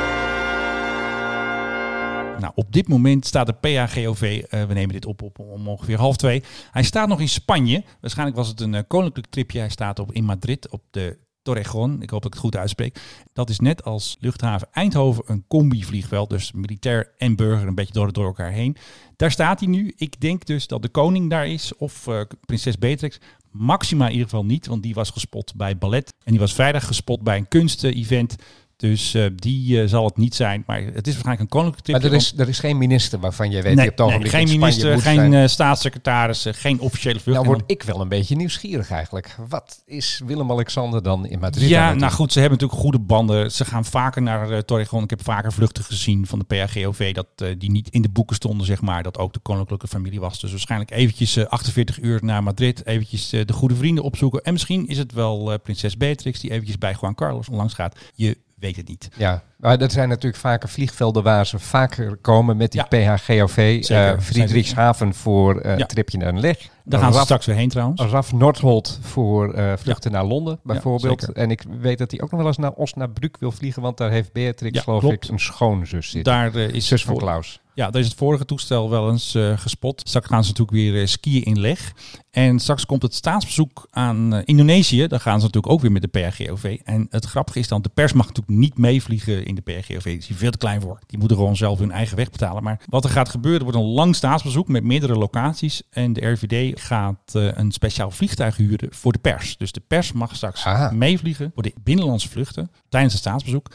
Nou, 2.40 2.52
op 2.56 2.74
dit 2.74 2.88
moment 2.88 3.26
staat 3.26 3.48
de 3.48 3.54
PHGOV, 3.54 4.44
eh, 4.50 4.64
we 4.64 4.74
nemen 4.74 4.94
dit 4.94 5.06
op, 5.06 5.22
op 5.22 5.40
om 5.40 5.68
ongeveer 5.68 5.98
half 5.98 6.16
twee. 6.16 6.44
Hij 6.72 6.84
staat 6.84 7.08
nog 7.08 7.20
in 7.20 7.30
Spanje. 7.30 7.84
Waarschijnlijk 8.02 8.38
was 8.38 8.48
het 8.48 8.62
een 8.62 8.74
eh, 8.74 8.82
koninklijk 8.88 9.28
tripje. 9.28 9.60
Hij 9.60 9.70
staat 9.70 10.00
op, 10.00 10.12
in 10.12 10.24
Madrid 10.24 10.70
op 10.70 10.82
de 10.92 11.18
Torrejon. 11.44 12.02
Ik 12.02 12.10
hoop 12.10 12.22
dat 12.22 12.26
ik 12.26 12.34
het 12.34 12.44
goed 12.44 12.56
uitspreek. 12.56 13.00
Dat 13.34 13.50
is 13.50 13.60
net 13.60 13.84
als 13.84 14.18
luchthaven 14.20 14.68
Eindhoven 14.72 15.24
een 15.28 15.46
combi-vliegveld. 15.48 16.30
Dus 16.30 16.52
militair 16.52 17.12
en 17.18 17.36
burger 17.36 17.68
een 17.68 17.76
beetje 17.76 17.94
door, 17.94 18.14
door 18.14 18.26
elkaar 18.26 18.52
heen. 18.52 18.78
Daar 19.16 19.32
staat 19.32 19.60
hij 19.60 19.70
nu. 19.70 19.94
Ik 19.96 20.20
denk 20.22 20.46
dus 20.46 20.68
dat 20.68 20.82
de 20.82 20.90
koning 20.90 21.30
daar 21.30 21.48
is 21.48 21.76
of 21.76 22.08
eh, 22.08 22.22
prinses 22.46 22.78
Beatrix. 22.78 23.20
Maxima 23.52 24.06
in 24.06 24.12
ieder 24.12 24.30
geval 24.30 24.46
niet, 24.46 24.68
want 24.68 24.84
die 24.84 24.94
was 24.94 25.10
gespot 25.10 25.56
bij 25.56 25.78
ballet. 25.78 26.14
En 26.24 26.32
die 26.32 26.40
was 26.40 26.54
vrijdag 26.54 26.86
gespot 26.86 27.22
bij 27.22 27.38
een 27.38 27.48
kunst-event. 27.48 28.36
Dus 28.78 29.14
eh, 29.14 29.26
die 29.36 29.82
eh, 29.82 29.88
zal 29.88 30.06
het 30.06 30.18
niet 30.18 30.36
zijn. 30.36 30.64
Maar 30.68 30.82
het 30.82 31.08
is 31.08 31.14
waarschijnlijk 31.14 31.40
een 31.40 31.48
koninklijke 31.48 31.92
Maar 31.92 32.00
tripje. 32.00 32.18
er 32.18 32.24
is, 32.24 32.34
er 32.38 32.50
is 32.50 32.60
geen 32.60 32.78
minister 32.78 33.20
waarvan 33.20 33.52
jij 33.52 33.64
weet 33.64 33.76
nee, 33.76 33.92
die 33.96 34.06
op 34.06 34.12
het 34.12 34.20
nee, 34.20 34.30
geen 34.30 34.60
minister, 34.60 35.00
geen 35.00 35.34
eh, 35.34 35.48
staatssecretaris, 35.48 36.46
geen 36.52 36.80
officiële 36.80 37.20
vlucht. 37.20 37.38
Nou 37.38 37.50
word 37.50 37.64
ik 37.66 37.84
wel 37.84 38.02
een 38.02 38.08
beetje 38.08 38.36
nieuwsgierig 38.36 38.92
eigenlijk. 38.92 39.36
Wat 39.50 39.82
is 39.86 40.22
Willem-Alexander 40.26 41.04
dan 41.04 41.26
in 41.26 41.40
Madrid? 41.40 41.70
Ja, 41.70 41.88
nou 41.88 42.00
doen? 42.00 42.12
goed, 42.12 42.32
ze 42.34 42.40
hebben 42.40 42.60
natuurlijk 42.60 42.82
goede 42.82 43.00
banden. 43.06 43.52
Ze 43.52 43.66
gaan 43.66 43.86
vaker 43.86 44.22
naar 44.22 44.66
Torrejon. 44.66 45.04
Ik 45.04 45.10
heb 45.10 45.24
vaker 45.24 45.54
vluchten 45.54 45.84
gezien 45.84 46.28
van 46.28 46.40
de 46.40 46.46
PHGOV 46.46 47.14
dat 47.14 47.28
die 47.58 47.72
niet 47.72 47.90
in 47.90 48.02
de 48.02 48.10
boeken 48.10 48.36
stonden, 48.36 48.66
zeg 48.66 48.82
maar. 48.82 49.04
Dat 49.04 49.18
ook 49.18 49.34
de 49.34 49.40
koninklijke 49.40 49.88
familie 49.88 50.20
was. 50.20 50.40
Dus 50.40 50.52
waarschijnlijk 50.52 50.92
eventjes 50.92 51.36
eh, 51.36 51.46
48 51.46 52.02
uur 52.02 52.20
naar 52.24 52.44
Madrid. 52.44 52.86
Eventjes 52.86 53.30
de 53.30 53.54
goede 53.54 53.76
vrienden 53.76 54.04
opzoeken. 54.04 54.42
En 54.42 54.54
misschien 54.54 54.88
is 54.88 54.98
het 54.98 55.14
wel 55.14 55.60
prinses 55.60 55.98
Beatrix 55.98 56.40
die 56.40 56.52
eventjes 56.52 56.78
bij 56.78 56.96
Juan 57.02 57.16
Carlos 57.16 57.48
langs 57.52 57.74
gaat. 57.74 58.00
Je 58.16 58.38
weet 58.64 58.76
het 58.76 58.88
niet. 58.88 59.10
Ja, 59.18 59.44
maar 59.64 59.78
dat 59.78 59.92
zijn 59.92 60.10
natuurlijk 60.10 60.42
vaker 60.42 60.70
vliegvelden 60.70 61.24
waar 61.24 61.46
ze 61.48 61.60
vaker 61.60 62.18
komen 62.22 62.58
met 62.58 62.72
die 62.72 62.82
Ja. 62.90 63.16
PHGOV. 63.16 63.56
Zeker. 63.84 64.14
eh 64.16 64.20
Friedrichshaven 64.20 65.14
voor 65.14 65.68
Ja. 65.78 65.86
tripje 65.86 66.18
naar 66.18 66.34
Leg. 66.34 66.58
Daar 66.86 67.00
gaan 67.00 67.10
ze 67.12 67.16
Raf- 67.16 67.26
straks 67.26 67.46
weer 67.46 67.56
heen 67.56 67.70
trouwens. 67.70 68.02
Raf 68.02 68.34
Nordholt 68.34 69.00
voor 69.02 69.54
eh, 69.54 69.74
vluchten 69.78 70.12
naar 70.12 70.26
Londen 70.26 70.60
bijvoorbeeld. 70.64 71.32
en 71.32 71.52
ik 71.52 71.64
weet 71.80 71.98
dat 71.98 72.12
hij 72.12 72.22
ook 72.22 72.30
nog 72.32 72.40
wel 72.40 72.48
eens 72.48 72.58
naar 72.58 72.72
Osnabrück 72.72 73.38
wil 73.40 73.52
vliegen, 73.52 73.82
want 73.82 73.98
daar 73.98 74.12
heeft 74.12 74.34
Beatrix 74.34 74.80
geloof 74.80 75.04
ik 75.04 75.28
een 75.28 75.40
schoonzus 75.40 76.10
zitten. 76.10 76.34
Daar 76.34 76.56
is 76.56 76.88
Zus 76.88 77.04
van 77.04 77.14
voor- 77.14 77.24
Klaus. 77.24 77.62
Ja, 77.76 77.90
daar 77.90 78.02
is 78.02 78.08
het 78.08 78.18
vorige 78.18 78.46
toestel 78.46 78.90
wel 78.90 79.10
eens 79.12 79.38
gespot. 79.56 80.02
Straks 80.08 80.28
gaan 80.28 80.44
ze 80.44 80.50
natuurlijk 80.50 80.78
weer 80.78 81.02
eh, 81.02 81.08
skiën 81.08 81.44
in 81.44 81.60
leg. 81.60 81.94
En 82.32 82.60
straks 82.60 82.86
komt 82.86 83.02
het 83.02 83.14
staatsbezoek 83.16 83.88
aan 83.92 84.42
Indonesië. 84.46 85.08
Daar 85.08 85.20
gaan 85.20 85.40
ze 85.40 85.46
natuurlijk 85.46 85.74
ook 85.74 85.82
weer 85.82 85.92
met 85.92 86.02
de 86.02 86.08
PRGOV. 86.08 86.78
En 86.84 87.08
het 87.10 87.26
grappige 87.26 87.60
is 87.60 87.68
dan, 87.68 87.82
de 87.82 87.90
pers 87.94 88.14
mag 88.14 88.28
natuurlijk 88.28 88.58
niet 88.58 88.78
meevliegen 88.78 89.46
in 89.46 89.53
de 89.56 89.62
PRGOV. 89.62 90.06
Is 90.06 90.28
hier 90.28 90.38
veel 90.38 90.52
te 90.52 90.58
klein 90.58 90.82
voor. 90.82 91.00
Die 91.08 91.18
moeten 91.20 91.38
gewoon 91.38 91.56
zelf 91.56 91.80
hun 91.80 91.92
eigen 91.92 92.18
weg 92.18 92.30
betalen. 92.30 92.64
Maar 92.64 92.82
wat 92.90 93.04
er 93.04 93.10
gaat 93.10 93.30
gebeuren, 93.30 93.60
er 93.60 93.72
wordt 93.72 93.80
een 93.88 93.94
lang 93.94 94.16
staatsbezoek 94.16 94.68
met 94.68 94.84
meerdere 94.84 95.16
locaties. 95.16 95.82
En 95.90 96.14
de 96.14 96.28
RVD 96.30 96.82
gaat 96.82 97.36
eh, 97.36 97.48
een 97.54 97.72
speciaal 97.72 98.12
vliegtuig 98.12 98.56
huren 98.58 98.88
voor 98.94 99.12
de 99.12 99.20
pers. 99.20 99.58
Dus 99.58 99.72
de 99.72 99.82
pers 99.88 100.12
mag 100.12 100.36
straks 100.36 100.66
Ah. 100.66 100.92
meevliegen 100.92 101.52
voor 101.54 101.64
de 101.64 101.74
binnenlandse 101.84 102.30
vluchten 102.30 102.72
tijdens 102.90 103.14
het 103.14 103.22
staatsbezoek. 103.22 103.68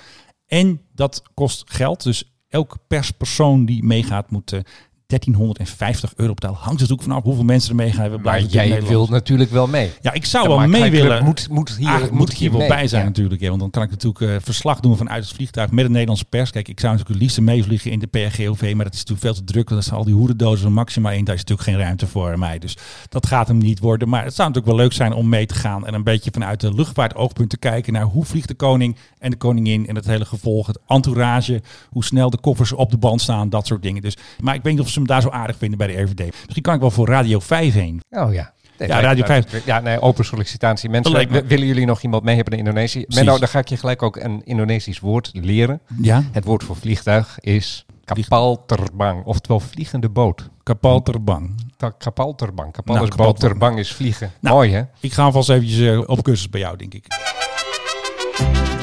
En 0.46 0.80
dat 0.94 1.22
kost 1.34 1.62
geld. 1.72 2.02
Dus 2.02 2.32
elke 2.48 2.78
perspersoon 2.86 3.64
die 3.64 3.84
meegaat 3.84 4.30
moet 4.30 4.52
eh, 4.52 4.60
1350 5.08 6.12
euro 6.16 6.34
betalen. 6.34 6.56
Hangt 6.56 6.72
er 6.74 6.80
natuurlijk 6.80 7.02
vanaf 7.02 7.22
hoeveel 7.22 7.44
mensen 7.44 7.70
er 7.70 7.76
meegaan. 7.76 8.10
We 8.10 8.18
Maar 8.18 8.34
jij 8.34 8.42
natuurlijk 8.42 8.68
wil 8.68 8.80
Nederlands. 8.80 9.10
natuurlijk 9.10 9.50
wel 9.50 9.66
mee. 9.66 9.90
Ja, 10.00 10.12
ik 10.12 10.24
zou 10.24 10.48
wel 10.48 10.68
mee 10.68 10.90
willen. 10.90 11.24
Moet, 11.24 11.48
moet 11.50 11.76
hier, 11.76 12.08
moet 12.12 12.30
ik 12.30 12.36
hier 12.36 12.50
wel 12.50 12.58
mee. 12.58 12.68
bij 12.68 12.88
zijn 12.88 13.02
Ja. 13.02 13.08
natuurlijk. 13.08 13.40
Ja, 13.40 13.48
want 13.48 13.60
dan 13.60 13.70
kan 13.70 13.82
ik 13.82 13.90
natuurlijk 13.90 14.20
eh, 14.20 14.36
verslag 14.42 14.80
doen 14.80 14.96
vanuit 14.96 15.24
het 15.24 15.34
vliegtuig 15.34 15.70
met 15.70 15.84
de 15.84 15.90
Nederlandse 15.90 16.24
pers. 16.24 16.50
Kijk, 16.50 16.68
ik 16.68 16.80
zou 16.80 16.92
natuurlijk 16.92 17.20
het 17.20 17.28
liefst 17.28 17.40
meevliegen 17.54 17.90
in 17.90 17.98
de 17.98 18.06
PRGOV. 18.06 18.72
Maar 18.74 18.84
dat 18.84 18.94
is 18.94 18.98
natuurlijk 19.04 19.20
veel 19.20 19.34
te 19.34 19.44
druk. 19.44 19.68
Want 19.68 19.80
er 19.80 19.86
zijn 19.86 19.98
al 19.98 20.04
die 20.04 20.14
hoerendozen 20.14 20.62
van 20.62 20.72
Maxima 20.72 21.10
in. 21.10 21.24
Daar 21.24 21.34
is 21.34 21.40
natuurlijk 21.44 21.68
geen 21.68 21.78
ruimte 21.78 22.06
voor 22.06 22.38
mij. 22.38 22.58
Dus 22.58 22.76
dat 23.08 23.26
gaat 23.26 23.48
hem 23.48 23.58
niet 23.58 23.78
worden. 23.78 24.08
Maar 24.08 24.24
het 24.24 24.34
zou 24.34 24.48
natuurlijk 24.48 24.76
wel 24.76 24.84
leuk 24.84 24.94
zijn 24.94 25.12
om 25.12 25.28
mee 25.28 25.46
te 25.46 25.54
gaan. 25.54 25.86
En 25.86 25.94
een 25.94 26.04
beetje 26.04 26.30
vanuit 26.32 26.60
de 26.60 26.74
luchtvaartoogpunt 26.74 27.50
te 27.50 27.58
kijken 27.58 27.92
naar 27.92 28.04
hoe 28.04 28.24
vliegt 28.24 28.48
de 28.48 28.54
koning 28.54 28.96
en 29.18 29.30
de 29.30 29.36
koningin. 29.36 29.86
En 29.86 29.94
het 29.94 30.06
hele 30.06 30.24
gevolg, 30.24 30.66
het 30.66 30.78
entourage. 30.86 31.62
Hoe 31.90 32.04
snel 32.04 32.30
de 32.30 32.38
koffers 32.40 32.72
op 32.72 32.90
de 32.90 32.98
band 32.98 33.20
staan. 33.20 33.48
Dat 33.50 33.66
soort 33.66 33.82
dingen. 33.82 34.02
Dus, 34.02 34.16
maar 34.40 34.54
ik 34.54 34.62
weet 34.62 34.72
niet 34.72 34.82
of 34.82 34.88
ze 34.88 34.97
hem 34.98 35.06
daar 35.06 35.22
zo 35.22 35.28
aardig 35.28 35.56
vinden 35.58 35.78
bij 35.78 35.86
de 35.86 36.02
RVD. 36.02 36.18
Misschien 36.42 36.62
kan 36.62 36.74
ik 36.74 36.80
wel 36.80 36.90
voor 36.90 37.06
Radio 37.08 37.38
5 37.38 37.74
heen. 37.74 38.00
Oh 38.10 38.32
ja. 38.32 38.52
Nee, 38.78 38.88
Ja, 38.88 39.00
Radio 39.00 39.20
me- 39.20 39.26
5. 39.26 39.64
Ja, 39.66 39.80
nee, 39.80 40.00
open 40.00 40.24
sollicitatie. 40.24 40.88
Mensen, 40.90 41.46
willen 41.46 41.66
jullie 41.66 41.86
nog 41.86 42.02
iemand 42.02 42.22
mee 42.22 42.34
hebben 42.34 42.52
naar 42.56 42.66
Indonesië? 42.66 43.04
Menno, 43.08 43.38
dan 43.38 43.48
ga 43.48 43.58
ik 43.58 43.68
je 43.68 43.76
gelijk 43.76 44.02
ook 44.02 44.16
een 44.16 44.42
Indonesisch 44.44 44.98
woord 45.00 45.30
leren. 45.32 45.80
Ja, 46.02 46.22
Het 46.32 46.44
woord 46.44 46.64
voor 46.64 46.76
vliegtuig 46.76 47.38
is 47.40 47.86
kapal 48.04 48.64
terbang, 48.66 49.24
oftewel 49.24 49.60
vliegende 49.60 50.08
boot. 50.08 50.48
kapal 50.62 51.02
terbang. 51.02 51.54
Kapal 51.98 52.34
terbang. 52.34 52.72
Kapal 52.72 52.94
Nou, 52.94 53.06
is 53.06 53.10
kapal 53.12 53.26
boot, 53.26 53.40
terbang. 53.40 53.60
terbang 53.60 53.78
is 53.78 53.92
vliegen. 53.92 54.32
Nou, 54.40 54.54
Mooi 54.54 54.70
hè? 54.72 54.82
Ik 55.00 55.12
ga 55.12 55.22
alvast 55.22 55.48
eventjes 55.50 55.88
eh, 55.88 56.02
op 56.08 56.22
cursus 56.22 56.48
bij 56.50 56.60
jou, 56.60 56.76
denk 56.76 56.94
ik. 56.94 57.04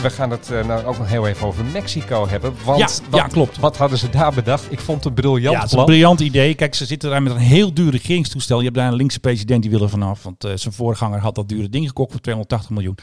We 0.06 0.12
gaan 0.12 0.30
het 0.32 0.52
eh, 0.52 0.66
nou 0.66 0.86
ook 0.86 0.98
nog 0.98 1.08
heel 1.08 1.28
even 1.28 1.48
over 1.48 1.66
Mexico 1.66 2.28
hebben. 2.28 2.54
Want 2.66 2.80
Ja, 2.80 2.86
wat, 3.10 3.20
ja, 3.20 3.28
klopt. 3.28 3.58
wat 3.60 3.78
hadden 3.78 3.98
ze 3.98 4.10
daar 4.10 4.34
bedacht? 4.34 4.72
Ik 4.72 4.80
vond 4.80 4.98
het 4.98 5.06
een 5.08 5.14
briljant 5.14 5.44
Ja, 5.44 5.62
het 5.62 5.64
is 5.64 5.70
een 5.72 5.76
plan. 5.76 5.86
briljant 5.86 6.20
idee. 6.20 6.56
Kijk, 6.56 6.76
ze 6.76 6.86
zitten 6.86 7.10
daar 7.10 7.24
met 7.24 7.32
een 7.34 7.38
heel 7.40 7.74
duur 7.74 7.92
regeringstoestel. 7.92 8.58
Je 8.58 8.64
hebt 8.64 8.76
daar 8.76 8.88
een 8.88 8.96
linkse 8.96 9.20
president 9.20 9.62
die 9.62 9.72
wil 9.72 9.82
er 9.82 9.90
vanaf. 9.90 10.24
Want 10.24 10.44
eh, 10.44 10.52
zijn 10.56 10.74
voorganger 10.74 11.20
had 11.20 11.36
dat 11.36 11.50
dure 11.50 11.70
ding 11.70 11.88
gekocht 11.88 12.12
voor 12.12 12.22
280 12.22 12.70
miljoen. 12.70 12.98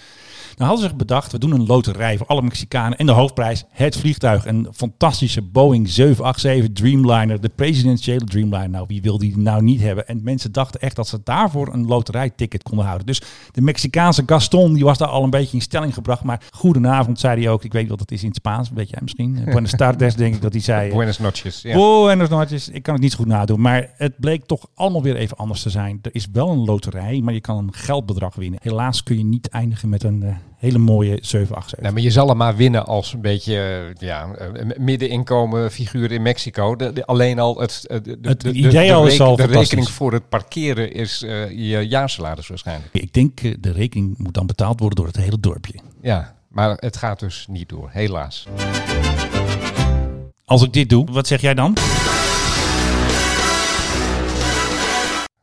Dan 0.56 0.66
hadden 0.66 0.88
ze 0.88 0.96
bedacht, 0.96 1.32
we 1.32 1.38
doen 1.38 1.52
een 1.52 1.66
loterij 1.66 2.16
voor 2.16 2.26
alle 2.26 2.42
Mexicanen. 2.42 2.98
En 2.98 3.06
de 3.06 3.12
hoofdprijs, 3.12 3.64
het 3.70 3.96
vliegtuig. 3.96 4.46
Een 4.46 4.68
fantastische 4.74 5.42
Boeing 5.42 5.88
787 5.88 6.72
Dreamliner. 6.82 7.40
De 7.40 7.48
presidentiële 7.54 8.24
Dreamliner. 8.24 8.70
Nou, 8.70 8.84
wie 8.88 9.02
wil 9.02 9.18
die 9.18 9.38
nou 9.38 9.62
niet 9.62 9.80
hebben? 9.80 10.08
En 10.08 10.20
mensen 10.22 10.52
dachten 10.52 10.80
echt 10.80 10.96
dat 10.96 11.08
ze 11.08 11.20
daarvoor 11.24 11.72
een 11.72 11.86
loterijticket 11.86 12.62
konden 12.62 12.84
houden. 12.86 13.06
Dus 13.06 13.22
de 13.52 13.60
Mexicaanse 13.60 14.22
Gaston, 14.26 14.74
die 14.74 14.84
was 14.84 14.98
daar 14.98 15.08
al 15.08 15.22
een 15.24 15.30
beetje 15.30 15.56
in 15.56 15.62
stelling 15.62 15.94
gebracht. 15.94 16.22
Maar 16.22 16.40
goedenavond, 16.50 16.90
zei 17.14 17.40
hij 17.42 17.50
ook. 17.50 17.64
Ik 17.64 17.72
weet 17.72 17.88
wat 17.88 18.00
het 18.00 18.12
is 18.12 18.20
in 18.22 18.26
het 18.28 18.36
Spaans, 18.36 18.70
weet 18.74 18.90
jij 18.90 18.98
misschien. 19.02 19.38
Eh, 19.38 19.52
Buenas 19.52 19.70
tardes, 19.76 20.14
denk 20.14 20.34
ik 20.34 20.42
dat 20.42 20.52
hij 20.52 20.60
zei. 20.62 20.90
Buenos 20.94 21.18
noches. 21.18 21.62
Ja. 21.62 21.74
Buenos 21.74 22.28
noches. 22.28 22.68
Ik 22.68 22.82
kan 22.82 22.94
het 22.94 23.02
niet 23.02 23.12
zo 23.12 23.18
goed 23.18 23.26
nadoen. 23.26 23.60
Maar 23.60 23.90
het 23.96 24.12
bleek 24.18 24.44
toch 24.46 24.66
allemaal 24.74 25.02
weer 25.02 25.16
even 25.16 25.36
anders 25.36 25.62
te 25.62 25.70
zijn. 25.70 25.98
Er 26.02 26.14
is 26.14 26.26
wel 26.32 26.48
een 26.50 26.64
loterij, 26.64 27.20
maar 27.20 27.34
je 27.34 27.40
kan 27.40 27.56
een 27.58 27.72
geldbedrag 27.74 28.34
winnen. 28.34 28.58
Helaas 28.62 29.02
kun 29.02 29.18
je 29.18 29.24
niet 29.24 29.48
eindigen 29.48 29.88
met 29.88 30.02
een 30.02 30.22
eh, 30.22 30.34
hele 30.56 30.78
mooie 30.78 31.08
787. 31.20 31.80
Nou, 31.80 31.92
maar 31.94 32.02
je 32.02 32.10
zal 32.10 32.28
hem 32.28 32.36
maar 32.36 32.56
winnen 32.56 32.86
als 32.86 33.12
een 33.12 33.20
beetje 33.20 33.56
eh, 33.56 34.08
ja, 34.08 34.28
middeninkomen 34.78 35.70
figuur 35.70 36.12
in 36.12 36.22
Mexico. 36.22 36.76
De, 36.76 36.92
de- 36.92 37.06
alleen 37.06 37.38
al 37.38 37.60
het, 37.60 37.84
de, 37.88 38.18
Het 38.22 38.40
de- 38.40 38.52
de- 38.52 38.52
idee 38.52 38.94
al 38.94 39.06
is 39.06 39.20
al 39.20 39.36
De 39.36 39.44
rekening 39.44 39.88
voor 39.88 40.12
het 40.12 40.28
parkeren 40.28 40.92
is 40.92 41.22
eh, 41.22 41.50
je 41.50 41.88
jaarsalaris 41.88 42.46
waarschijnlijk. 42.48 42.88
Ik 42.92 43.12
denk 43.12 43.40
de 43.62 43.72
rekening 43.72 44.18
moet 44.18 44.34
dan 44.34 44.46
betaald 44.46 44.80
worden 44.80 44.96
door 44.96 45.06
het 45.06 45.16
hele 45.16 45.40
dorpje. 45.40 45.74
Ja, 46.02 46.34
maar 46.52 46.76
het 46.76 46.96
gaat 46.96 47.20
dus 47.20 47.46
niet 47.48 47.68
door, 47.68 47.88
helaas. 47.92 48.46
Als 50.44 50.62
ik 50.62 50.72
dit 50.72 50.88
doe, 50.88 51.06
wat 51.12 51.26
zeg 51.26 51.40
jij 51.40 51.54
dan? 51.54 51.76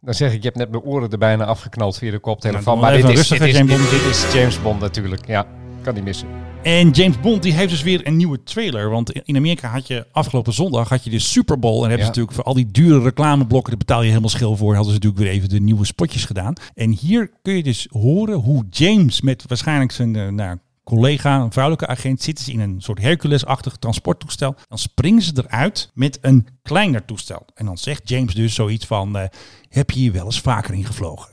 Dan 0.01 0.13
zeg 0.13 0.32
ik, 0.34 0.38
je 0.38 0.46
hebt 0.46 0.58
net 0.58 0.72
mijn 0.72 0.84
oren 0.84 1.10
er 1.10 1.18
bijna 1.18 1.46
afgeknald 1.46 1.98
via 1.98 2.12
de 2.12 2.20
koptelefoon. 2.20 2.80
Nou, 2.80 2.80
maar 2.80 2.92
dit 2.92 3.01
is, 3.01 3.08
dit, 3.08 3.18
rustiger, 3.18 3.48
is, 3.48 3.56
James 3.58 3.72
Bond. 3.78 3.89
dit 3.89 4.01
is 4.01 4.34
James 4.34 4.62
Bond 4.62 4.80
natuurlijk. 4.80 5.28
Ja, 5.28 5.46
kan 5.82 5.94
niet 5.94 6.04
missen. 6.04 6.28
En 6.63 6.89
James 6.89 7.20
Bond 7.20 7.44
die 7.44 7.54
heeft 7.54 7.70
dus 7.70 7.82
weer 7.82 8.08
een 8.08 8.16
nieuwe 8.16 8.44
trailer. 8.44 8.89
Want 8.89 9.12
in 9.12 9.36
Amerika 9.36 9.68
had 9.70 9.88
je 9.88 10.06
afgelopen 10.12 10.54
zondag 10.54 10.89
had 10.89 11.04
je 11.04 11.10
de 11.10 11.20
Super 11.20 11.60
Bowl. 11.60 11.75
En 11.75 11.80
hebben 11.89 11.98
Ja. 11.98 12.04
ze 12.04 12.10
natuurlijk 12.10 12.36
voor 12.36 12.44
al 12.44 12.54
die 12.54 12.72
dure 12.72 13.01
reclameblokken, 13.01 13.70
daar 13.70 13.78
betaal 13.86 14.01
je 14.01 14.08
helemaal 14.08 14.30
schil 14.30 14.56
voor. 14.56 14.75
Hadden 14.75 14.94
ze 14.94 15.00
natuurlijk 15.00 15.22
weer 15.22 15.32
even 15.32 15.50
de 15.50 15.60
nieuwe 15.60 15.86
spotjes 15.86 16.25
gedaan. 16.25 16.54
En 16.74 16.89
hier 16.92 17.32
kun 17.42 17.54
je 17.54 17.63
dus 17.63 17.88
horen 17.92 18.36
hoe 18.36 18.66
James 18.70 19.22
met 19.22 19.44
waarschijnlijk 19.48 19.92
zijn 19.92 20.16
eh, 20.16 20.28
nou, 20.28 20.58
collega, 20.89 21.39
een 21.39 21.51
vrouwelijke 21.51 21.88
agent, 21.88 22.22
zitten 22.22 22.46
ze 22.46 22.51
in 22.51 22.60
een 22.60 22.81
soort 22.81 23.01
Hercules-achtig 23.01 23.75
transporttoestel. 23.75 24.55
Dan 24.67 24.77
springen 24.77 25.22
ze 25.22 25.31
eruit 25.36 25.89
met 25.93 26.17
een 26.22 26.48
kleiner 26.62 27.05
toestel. 27.05 27.46
En 27.55 27.65
dan 27.65 27.77
zegt 27.77 28.10
James 28.10 28.34
dus 28.34 28.53
zoiets 28.53 28.86
van, 28.86 29.17
eh, 29.17 29.27
heb 29.69 29.91
je 29.91 30.00
hier 30.00 30.12
wel 30.12 30.25
eens 30.25 30.41
vaker 30.41 30.74
in 30.74 30.86
gevlogen? 30.86 31.29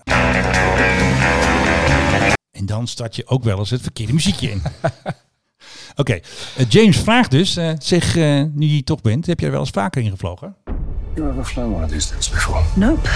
En 2.51 2.67
dan 2.67 2.87
start 2.87 3.17
je 3.17 3.27
ook 3.27 3.45
wel 3.45 3.59
eens 3.59 3.71
het 3.71 3.83
verkeerde 3.83 4.13
muziekje 4.13 4.51
in. 4.51 4.63
Oké, 5.97 6.13
eh, 6.13 6.69
James 6.69 6.97
vraagt 6.97 7.31
dus, 7.31 7.57
eh, 7.57 7.71
zeg, 7.79 8.17
eh, 8.17 8.23
nu 8.25 8.67
je 8.67 8.73
hier 8.73 8.85
toch 8.85 9.01
bent, 9.01 9.27
heb 9.27 9.41
je 9.41 9.47
er 9.47 9.53
wel 9.53 9.61
eens 9.61 9.71
vaker 9.71 10.03
in 10.03 10.11
gevlogen? 10.11 10.57
You 11.15 11.31
ever 11.31 11.45
flown 11.45 11.75
one 11.75 11.85
of 11.85 11.91
these 11.91 12.09
things 12.09 12.31
before? 12.31 12.63
Nope. 12.75 13.09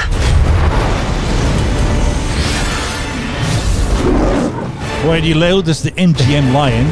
Hoor 5.02 5.14
je 5.14 5.22
die 5.22 5.36
leeuw? 5.36 5.56
Dat 5.56 5.66
is 5.66 5.80
de 5.80 5.92
MGM 5.94 6.44
Lion. 6.56 6.86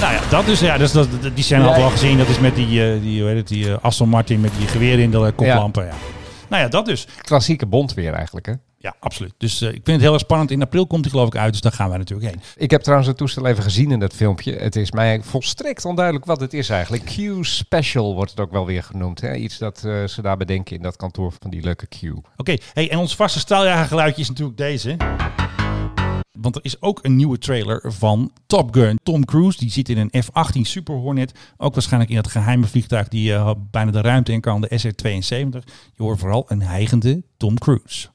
nou 0.00 0.12
ja, 0.12 0.20
dat 0.30 0.46
dus, 0.46 0.60
ja, 0.60 0.78
dus 0.78 0.92
dat, 0.92 1.08
dat- 1.22 1.34
die 1.34 1.44
zijn 1.44 1.60
Ja, 1.60 1.66
al 1.66 1.72
wel 1.74 1.84
ja. 1.84 1.90
gezien. 1.90 2.18
Dat 2.18 2.28
is 2.28 2.38
met 2.38 2.54
die, 2.54 2.84
eh, 2.92 3.00
die, 3.00 3.20
hoe 3.20 3.28
heet 3.28 3.38
het, 3.38 3.48
die 3.48 3.70
eh, 3.72 3.76
Aston 3.80 4.08
Martin 4.08 4.40
met 4.40 4.50
die 4.58 4.66
geweer 4.66 4.98
in 4.98 5.10
de 5.10 5.16
eh, 5.16 5.26
koplampen. 5.36 5.84
Ja. 5.84 5.92
Nou 6.48 6.62
ja, 6.62 6.68
dat 6.68 6.86
dus. 6.86 7.06
Klassieke 7.22 7.66
Bond 7.66 7.94
weer 7.94 8.12
eigenlijk, 8.12 8.46
hè? 8.46 8.52
Ja, 8.80 8.94
absoluut. 9.00 9.32
Dus 9.38 9.62
ik 9.62 9.70
vind 9.70 9.86
het 9.86 10.00
heel 10.00 10.12
erg 10.12 10.20
spannend. 10.20 10.50
In 10.50 10.62
april 10.62 10.86
komt 10.86 11.00
hij 11.02 11.10
geloof 11.10 11.26
ik 11.26 11.36
uit, 11.36 11.52
dus 11.52 11.60
daar 11.60 11.72
gaan 11.72 11.88
wij 11.88 11.98
natuurlijk 11.98 12.28
heen. 12.30 12.40
Ik 12.56 12.70
heb 12.70 12.80
trouwens 12.80 13.08
het 13.08 13.16
toestel 13.18 13.46
even 13.46 13.62
gezien 13.62 13.90
in 13.90 13.98
dat 13.98 14.12
filmpje. 14.14 14.52
Het 14.56 14.76
is 14.76 14.92
mij 14.92 15.20
volstrekt 15.22 15.84
onduidelijk 15.84 16.24
wat 16.24 16.40
het 16.40 16.54
is 16.54 16.68
eigenlijk. 16.68 17.04
Q 17.04 17.44
Special 17.44 18.14
wordt 18.14 18.30
het 18.30 18.40
ook 18.40 18.50
wel 18.52 18.66
weer 18.66 18.82
genoemd. 18.82 19.20
Hè? 19.20 19.34
Iets 19.34 19.58
dat 19.58 19.78
ze 20.06 20.18
daar 20.22 20.36
bedenken 20.36 20.76
in 20.76 20.82
dat 20.82 20.96
kantoor 20.96 21.32
van 21.40 21.50
die 21.50 21.62
leuke 21.62 21.86
Q. 21.86 21.96
Oké, 22.36 22.54
hey, 22.72 22.90
en 22.90 22.98
ons 22.98 23.16
vaste 23.16 23.38
straaljagergeluidje 23.38 24.22
is 24.22 24.28
natuurlijk 24.28 24.58
deze. 24.58 24.96
Want 26.40 26.56
er 26.56 26.64
is 26.64 26.82
ook 26.82 26.98
een 27.02 27.16
nieuwe 27.16 27.38
trailer 27.38 27.92
van 27.92 28.32
Top 28.46 28.74
Gun. 28.74 28.98
Tom 29.02 29.24
Cruise, 29.24 29.58
die 29.58 29.70
zit 29.70 29.88
in 29.88 29.98
een 29.98 30.22
F-18 30.22 30.60
Super 30.60 30.94
Hornet. 30.94 31.32
Ook 31.56 31.74
waarschijnlijk 31.74 32.10
in 32.10 32.16
dat 32.16 32.30
geheime 32.30 32.66
vliegtuig 32.66 33.08
die 33.08 33.34
eh, 33.34 33.50
bijna 33.70 33.90
de 33.90 34.00
ruimte 34.00 34.32
in 34.32 34.40
kan, 34.40 34.60
de 34.60 34.78
SR-72. 34.78 35.64
Je 35.94 36.02
hoort 36.02 36.18
vooral 36.18 36.44
een 36.48 36.62
hijgende 36.62 37.22
Tom 37.36 37.58
Cruise. 37.58 38.08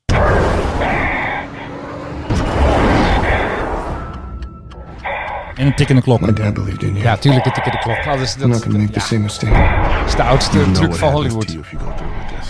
En 5.55 5.65
een 5.65 5.75
tikkende 5.75 6.01
klok. 6.01 6.21
My 6.21 6.33
dad 6.33 6.53
believed 6.53 6.83
in 6.83 6.89
you. 6.89 7.03
Ja, 7.03 7.17
tuurlijk, 7.17 7.45
het 7.45 7.53
tikken 7.53 7.71
de 7.71 7.77
klok. 7.79 8.05
Alles, 8.05 8.33
I'm 8.33 8.39
dat, 8.39 8.49
not 8.49 8.61
gonna 8.61 8.77
make 8.77 8.91
the 8.91 8.99
ja, 8.99 9.05
same 9.05 9.21
mistake. 9.21 10.05
is 10.05 10.15
de 10.15 10.23
oudste 10.23 10.57
You 10.57 10.71
know 10.71 10.83
truc 10.83 10.95
van 10.95 11.11
Hollywood. 11.11 11.57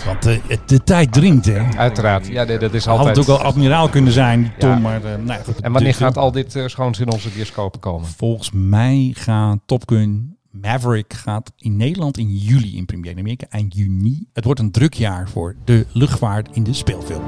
Want 0.06 0.22
de, 0.22 0.40
het- 0.46 0.68
de 0.68 0.84
tijd 0.84 1.12
dringt, 1.12 1.44
hè. 1.44 1.62
Uiteraard. 1.76 2.26
Ja, 2.26 2.44
nee, 2.44 2.58
dat 2.58 2.74
is 2.74 2.84
Had 2.84 2.98
altijd... 2.98 3.16
het 3.16 3.28
ook 3.28 3.36
wel 3.38 3.46
admiraal 3.46 3.88
kunnen 3.88 4.12
zijn, 4.12 4.52
Tom. 4.58 4.70
Ja. 4.70 4.78
Maar, 4.78 5.04
eh, 5.04 5.10
nou 5.10 5.26
ja, 5.26 5.40
goed, 5.44 5.60
En 5.60 5.72
wanneer 5.72 5.94
gaat 5.94 6.16
al 6.16 6.32
dit 6.32 6.56
eh, 6.56 6.66
schoons 6.66 7.00
in 7.00 7.10
onze 7.10 7.28
bioscopen 7.28 7.80
komen? 7.80 8.08
Volgens 8.08 8.50
mij 8.52 9.10
gaat 9.14 9.58
Top 9.66 9.82
Gun 9.88 10.36
Maverick 10.50 11.12
gaat 11.12 11.52
in 11.58 11.76
Nederland 11.76 12.18
in 12.18 12.36
juli 12.36 12.76
in 12.76 12.84
première. 12.84 13.12
In 13.14 13.18
Amerika 13.18 13.46
eind 13.50 13.74
juni. 13.74 14.26
Het 14.32 14.44
wordt 14.44 14.60
een 14.60 14.70
druk 14.70 14.94
jaar 14.94 15.28
voor 15.28 15.54
de 15.64 15.86
luchtvaart 15.92 16.48
in 16.52 16.62
de 16.62 16.72
speelfilm. 16.72 17.22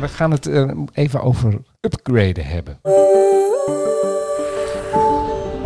We 0.00 0.08
gaan 0.08 0.30
het 0.30 0.46
eh, 0.46 0.70
even 0.92 1.22
over 1.22 1.60
upgraden 1.80 2.46
hebben. 2.46 2.78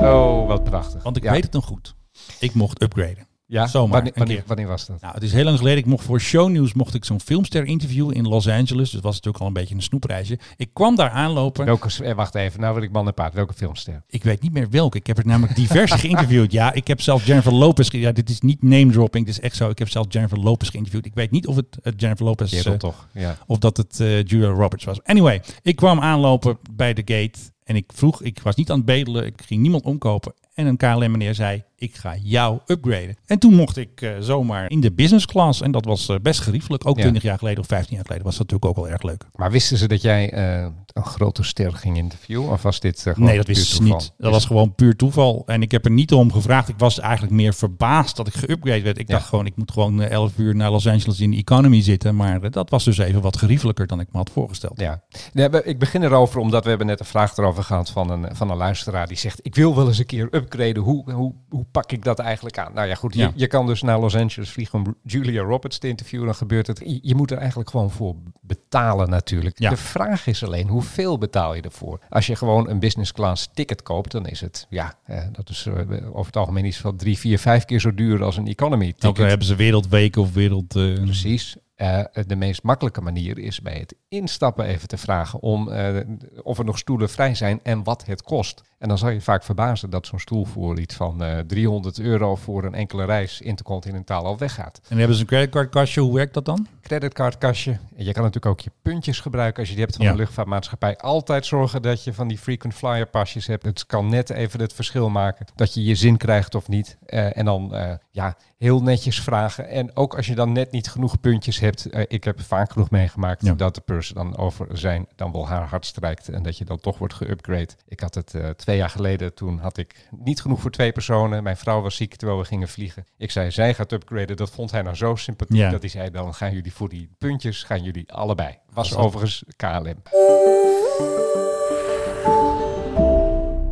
Oh, 0.00 0.47
wat 0.47 0.64
prachtig. 0.64 1.02
Want 1.02 1.16
ik 1.16 1.23
Ja. 1.23 1.30
weet 1.32 1.44
het 1.44 1.52
nog 1.52 1.64
goed. 1.64 1.94
Ik 2.40 2.54
mocht 2.54 2.82
upgraden. 2.82 3.27
Ja, 3.50 3.67
Zomaar, 3.67 4.11
wanneer, 4.14 4.43
wanneer, 4.47 4.67
was 4.67 4.87
dat? 4.87 5.00
Nou, 5.00 5.14
het 5.14 5.23
is 5.23 5.33
heel 5.33 5.45
lang 5.45 5.59
geleden. 5.59 5.78
Ik 5.78 5.87
mocht 5.87 6.05
voor 6.05 6.21
shownieuws 6.21 6.73
mocht 6.73 6.95
ik 6.95 7.05
zo'n 7.05 7.21
filmster 7.21 7.64
interviewen 7.64 8.14
in 8.14 8.28
Los 8.28 8.49
Angeles. 8.49 8.69
Dus 8.76 8.90
dat 8.90 9.02
was 9.02 9.14
natuurlijk 9.14 9.43
al 9.43 9.47
een 9.47 9.52
beetje 9.52 9.75
een 9.75 9.83
snoepreisje. 9.83 10.38
Ik 10.57 10.69
kwam 10.73 10.97
daar 10.97 11.11
aanlopen. 11.11 11.64
Welke, 11.64 12.05
eh, 12.05 12.14
wacht 12.14 12.35
even, 12.35 12.61
nou 12.61 12.75
wil 12.75 12.83
ik 12.83 12.90
man 12.90 13.07
en 13.07 13.14
paard. 13.14 13.35
Welke 13.35 13.55
filmster? 13.55 14.02
Ik 14.07 14.25
weet 14.25 14.43
niet 14.43 14.52
meer 14.52 14.71
welke. 14.71 14.99
Ik 14.99 15.07
heb 15.07 15.19
er 15.19 15.26
namelijk 15.26 15.57
diverse 15.57 15.99
geïnterviewd. 16.09 16.52
Ja, 16.52 16.73
ik 16.73 16.87
heb 16.87 17.00
zelf 17.00 17.26
Jennifer 17.26 17.52
Lopez. 17.52 17.90
Ja, 17.90 18.12
dit 18.12 18.31
is 18.31 18.40
niet 18.40 18.62
name 18.62 18.93
dropping. 18.93 19.26
Dit 19.26 19.35
is 19.35 19.40
echt 19.40 19.57
zo. 19.57 19.69
Ik 19.71 19.78
heb 19.78 19.88
zelf 19.88 20.07
Jennifer 20.09 20.38
Lopez 20.38 20.71
geïnterviewd. 20.71 21.07
Ik 21.07 21.14
weet 21.14 21.31
niet 21.31 21.47
of 21.47 21.57
het 21.57 21.78
eh, 21.83 21.93
Jennifer 21.97 22.25
Lopez 22.25 22.50
Kerel 22.50 22.73
eh, 22.73 22.78
toch? 22.78 23.09
Ja. 23.12 23.37
of 23.47 23.59
dat 23.59 23.76
het 23.76 24.00
eh, 24.00 24.23
Julia 24.23 24.49
Roberts 24.49 24.85
was. 24.85 25.02
Anyway, 25.02 25.43
ik 25.62 25.76
kwam 25.76 26.00
aanlopen 26.00 26.59
bij 26.71 26.95
de 26.95 27.02
gate 27.05 27.38
en 27.64 27.76
ik 27.76 27.90
vroeg, 27.95 28.23
ik 28.23 28.40
was 28.43 28.55
niet 28.55 28.71
aan 28.71 28.76
het 28.76 28.87
bedelen, 28.87 29.26
ik 29.26 29.43
ging 29.47 29.61
niemand 29.61 29.85
omkopen. 29.85 30.33
En 30.58 30.66
een 30.66 30.76
KLM 30.76 31.10
meneer 31.10 31.34
zei, 31.34 31.62
ik 31.76 31.94
ga 31.96 32.14
jou 32.22 32.58
upgraden. 32.66 33.16
En 33.26 33.38
toen 33.38 33.54
mocht 33.54 33.76
ik 33.76 34.00
eh, 34.02 34.10
zomaar 34.20 34.70
in 34.70 34.80
de 34.80 34.92
business 34.92 35.26
class. 35.26 35.60
En 35.60 35.70
dat 35.70 35.84
was 35.84 36.08
eh, 36.08 36.16
best 36.22 36.40
geriefelijk. 36.40 36.86
Ook 36.86 36.96
Ja. 36.96 37.02
20 37.02 37.22
jaar 37.22 37.38
geleden 37.38 37.60
of 37.60 37.66
15 37.66 37.94
jaar 37.96 38.04
geleden 38.04 38.24
was 38.24 38.36
dat 38.36 38.50
natuurlijk 38.50 38.78
ook 38.78 38.84
wel 38.84 38.92
erg 38.94 39.02
leuk. 39.02 39.24
Maar 39.34 39.50
wisten 39.50 39.76
ze 39.76 39.88
dat 39.88 40.02
jij 40.02 40.30
eh, 40.32 40.66
een 40.99 41.05
grote 41.07 41.43
ster 41.43 41.73
ging 41.73 41.97
interviewen? 41.97 42.50
Of 42.50 42.62
was 42.62 42.81
dit 42.81 42.97
eh, 43.07 43.12
gewoon 43.12 43.28
Nee, 43.28 43.37
dat 43.37 43.47
wist 43.47 43.81
niet. 43.81 44.12
Dat 44.19 44.33
was 44.33 44.45
gewoon 44.45 44.75
puur 44.75 44.97
toeval. 44.97 45.43
En 45.47 45.62
ik 45.62 45.71
heb 45.71 45.85
er 45.85 45.90
niet 45.90 46.12
om 46.12 46.33
gevraagd. 46.33 46.69
Ik 46.69 46.78
was 46.78 47.00
eigenlijk 47.00 47.33
meer 47.33 47.55
verbaasd 47.55 48.17
dat 48.17 48.26
ik 48.26 48.35
geüpgrade 48.37 48.83
werd. 48.83 48.99
Ik 48.99 49.09
Ja. 49.09 49.14
dacht 49.14 49.26
gewoon, 49.28 49.47
ik 49.47 49.57
moet 49.57 49.71
gewoon 49.73 50.02
eh, 50.02 50.11
11 50.11 50.33
uur 50.37 50.55
naar 50.57 50.71
Los 50.71 50.87
Angeles 50.88 51.21
in 51.21 51.31
de 51.31 51.37
economy 51.37 51.83
zitten. 51.83 52.17
Maar 52.17 52.43
eh, 52.43 52.50
dat 52.50 52.71
was 52.71 52.85
dus 52.85 52.99
even 52.99 53.21
wat 53.21 53.37
geriefelijker 53.37 53.87
dan 53.87 54.00
ik 54.00 54.07
me 54.12 54.19
had 54.19 54.31
voorgesteld. 54.31 54.81
Ja, 54.81 55.02
nee, 55.33 55.49
we- 55.49 55.64
ik 55.64 55.78
begin 55.78 56.02
erover 56.02 56.40
omdat 56.40 56.62
we 56.62 56.69
hebben 56.69 56.87
net 56.87 57.00
een 57.00 57.07
vraag 57.07 57.37
erover 57.37 57.64
gehad 57.64 57.90
van 57.90 58.11
een, 58.11 58.37
van 58.37 58.50
een 58.50 58.57
luisteraar 58.57 59.07
die 59.07 59.17
zegt: 59.17 59.38
Ik 59.43 59.55
wil 59.55 59.75
wel 59.76 59.87
eens 59.87 59.99
een 59.99 60.07
keer 60.07 60.28
upgraden. 60.31 60.83
Hoe, 60.83 61.12
hoe, 61.12 61.35
hoe 61.49 61.64
pak 61.71 61.93
ik 61.93 62.05
dat 62.05 62.19
eigenlijk 62.19 62.59
aan? 62.59 62.73
Nou 62.75 62.88
ja, 62.88 62.95
goed, 62.95 63.14
Ja. 63.14 63.26
Je, 63.26 63.33
je 63.35 63.47
kan 63.47 63.67
dus 63.67 63.83
naar 63.83 63.99
Los 64.00 64.17
Angeles 64.17 64.50
vliegen 64.50 64.78
om 64.78 64.97
Julia 65.02 65.43
Roberts 65.43 65.78
te 65.78 65.88
interviewen. 65.88 66.26
Dan 66.26 66.35
gebeurt 66.35 66.67
het. 66.67 66.78
Je, 66.85 66.99
je 67.02 67.14
moet 67.14 67.31
er 67.31 67.38
eigenlijk 67.38 67.71
gewoon 67.71 67.90
voor 67.90 68.14
betalen, 68.40 69.11
natuurlijk. 69.11 69.59
Ja. 69.59 69.71
De 69.71 69.76
vraag 69.76 70.26
is 70.26 70.45
alleen: 70.45 70.69
hoeveel 70.88 71.18
betaal 71.18 71.54
je 71.54 71.62
ervoor? 71.62 72.00
Als 72.09 72.26
je 72.26 72.37
gewoon 72.37 72.68
een 72.68 72.78
business 72.78 73.12
class 73.12 73.49
ticket 73.54 73.83
koopt, 73.83 74.12
dan 74.12 74.26
is 74.26 74.40
het, 74.40 74.66
ja, 74.68 74.99
eh, 75.04 75.23
dat 75.33 75.49
is 75.49 75.66
eh, 75.66 75.75
over 76.09 76.26
het 76.26 76.37
algemeen 76.37 76.64
iets 76.64 76.76
van 76.76 76.97
drie, 76.97 77.18
vier, 77.18 77.38
vijf 77.38 77.64
keer 77.64 77.80
zo 77.80 77.95
duur 77.95 78.25
als 78.25 78.37
een 78.37 78.47
economy 78.47 78.87
Ook 78.87 78.95
ticket. 78.95 79.16
dan 79.16 79.26
hebben 79.26 79.47
ze 79.47 79.54
wereldweken 79.54 80.23
of 80.23 80.33
wereld... 80.33 80.68
Precies. 80.68 81.57
Eh, 81.78 82.00
de 82.26 82.37
meest 82.37 82.62
makkelijke 82.62 83.00
manier 83.00 83.38
is 83.38 83.61
bij 83.61 83.75
het 83.78 83.94
instappen 84.08 84.64
even 84.64 84.88
te 84.88 84.97
vragen 84.97 85.40
om 85.40 85.68
eh, 85.73 85.97
of 86.42 86.58
er 86.58 86.64
nog 86.64 86.78
stoelen 86.78 87.11
vrij 87.11 87.35
zijn 87.35 87.61
en 87.62 87.82
wat 87.85 88.06
het 88.06 88.23
kost. 88.23 88.62
En 88.78 88.88
dan 88.88 88.99
zal 88.99 89.08
je 89.08 89.20
vaak 89.20 89.42
verbazen 89.42 89.90
dat 89.90 90.06
zo'n 90.06 90.18
stoel 90.18 90.44
voor 90.44 90.78
iets 90.78 90.94
van 90.94 91.23
eh 91.23 91.38
300 91.38 91.99
euro 91.99 92.37
voor 92.37 92.64
een 92.64 92.75
enkele 92.75 93.04
reis 93.04 93.40
intercontinentaal 93.40 94.25
al 94.25 94.38
weggaat. 94.38 94.80
En 94.88 94.99
hebben 94.99 95.16
ze 95.16 95.23
een 95.23 95.28
creditcardkastje? 95.28 96.00
Hoe 96.00 96.14
werkt 96.14 96.35
dat 96.35 96.44
dan? 96.44 96.66
Creditcardkastje. 96.82 97.70
En 97.70 98.04
je 98.04 98.12
kan 98.12 98.23
natuurlijk 98.23 98.47
ook 98.52 98.61
je 98.61 98.70
puntjes 98.82 99.20
gebruiken 99.20 99.58
als 99.61 99.68
je 99.68 99.75
die 99.75 99.85
hebt 99.85 99.97
van 99.97 100.04
Ja. 100.06 100.12
de 100.12 100.18
luchtvaartmaatschappij. 100.18 100.97
Altijd 100.97 101.47
zorgen 101.47 101.82
dat 101.82 102.04
je 102.04 102.12
van 102.12 102.28
die 102.28 102.38
frequent 102.38 102.75
flyer 102.75 103.06
pasjes 103.06 103.47
hebt. 103.47 103.64
Het 103.64 103.87
kan 103.87 104.08
net 104.08 104.30
even 104.30 104.61
het 104.61 104.73
verschil 104.73 105.08
maken 105.11 105.47
dat 105.54 105.75
je 105.75 105.85
je 105.85 105.94
zin 105.94 106.16
krijgt 106.16 106.54
of 106.54 106.68
niet. 106.68 106.97
En 107.06 107.44
dan 107.44 107.75
ja, 108.18 108.37
heel 108.56 108.82
netjes 108.82 109.20
vragen. 109.20 109.68
En 109.68 109.96
ook 109.96 110.16
als 110.16 110.26
je 110.26 110.34
dan 110.34 110.52
net 110.52 110.70
niet 110.70 110.88
genoeg 110.88 111.20
puntjes 111.20 111.58
hebt. 111.60 111.87
eh, 111.90 112.02
ik 112.08 112.25
heb 112.25 112.40
vaak 112.40 112.72
genoeg 112.72 112.90
meegemaakt 112.90 113.44
Ja. 113.46 113.52
dat 113.54 113.75
de 113.75 113.80
purse 113.80 114.14
dan 114.14 114.37
over 114.37 114.66
zijn, 114.72 115.06
dan 115.16 115.32
wel 115.32 115.48
haar 115.48 115.68
hart 115.68 115.87
strijkt. 115.87 116.28
En 116.28 116.42
dat 116.42 116.58
je 116.58 116.64
dan 116.64 116.80
toch 116.80 116.98
wordt 116.98 117.14
geupgrade. 117.14 117.68
Ik 117.88 118.00
had 118.00 118.14
het 118.14 118.34
eh, 118.34 118.48
twee 118.48 118.76
jaar 118.76 118.90
geleden. 118.90 119.34
Toen 119.34 119.58
had 119.58 119.76
ik 119.76 120.08
niet 120.10 120.40
genoeg 120.40 120.60
voor 120.60 120.70
twee 120.70 120.92
personen. 120.92 121.42
Mijn 121.42 121.56
vrouw 121.56 121.80
was 121.80 121.96
ziek 121.96 122.14
terwijl 122.16 122.38
we 122.38 122.44
gingen 122.44 122.68
vliegen. 122.68 123.04
Ik 123.16 123.30
zei, 123.30 123.50
zij 123.50 123.75
gaat 123.75 123.93
upgraden. 123.93 124.36
Dat 124.36 124.50
vond 124.50 124.71
hij 124.71 124.82
nou 124.82 124.97
zo 124.97 125.14
sympathiek 125.16 125.56
Ja. 125.56 125.71
dat 125.71 125.80
hij 125.80 125.90
zei, 125.90 126.10
dan 126.10 126.34
gaan 126.34 126.52
jullie 126.52 126.73
voor 126.73 126.88
die 126.88 127.10
puntjes, 127.19 127.62
gaan 127.62 127.82
jullie 127.82 128.12
allebei. 128.12 128.58
Was 128.73 128.88
dat- 128.90 128.99
overigens 128.99 129.43
KLM. 129.56 130.02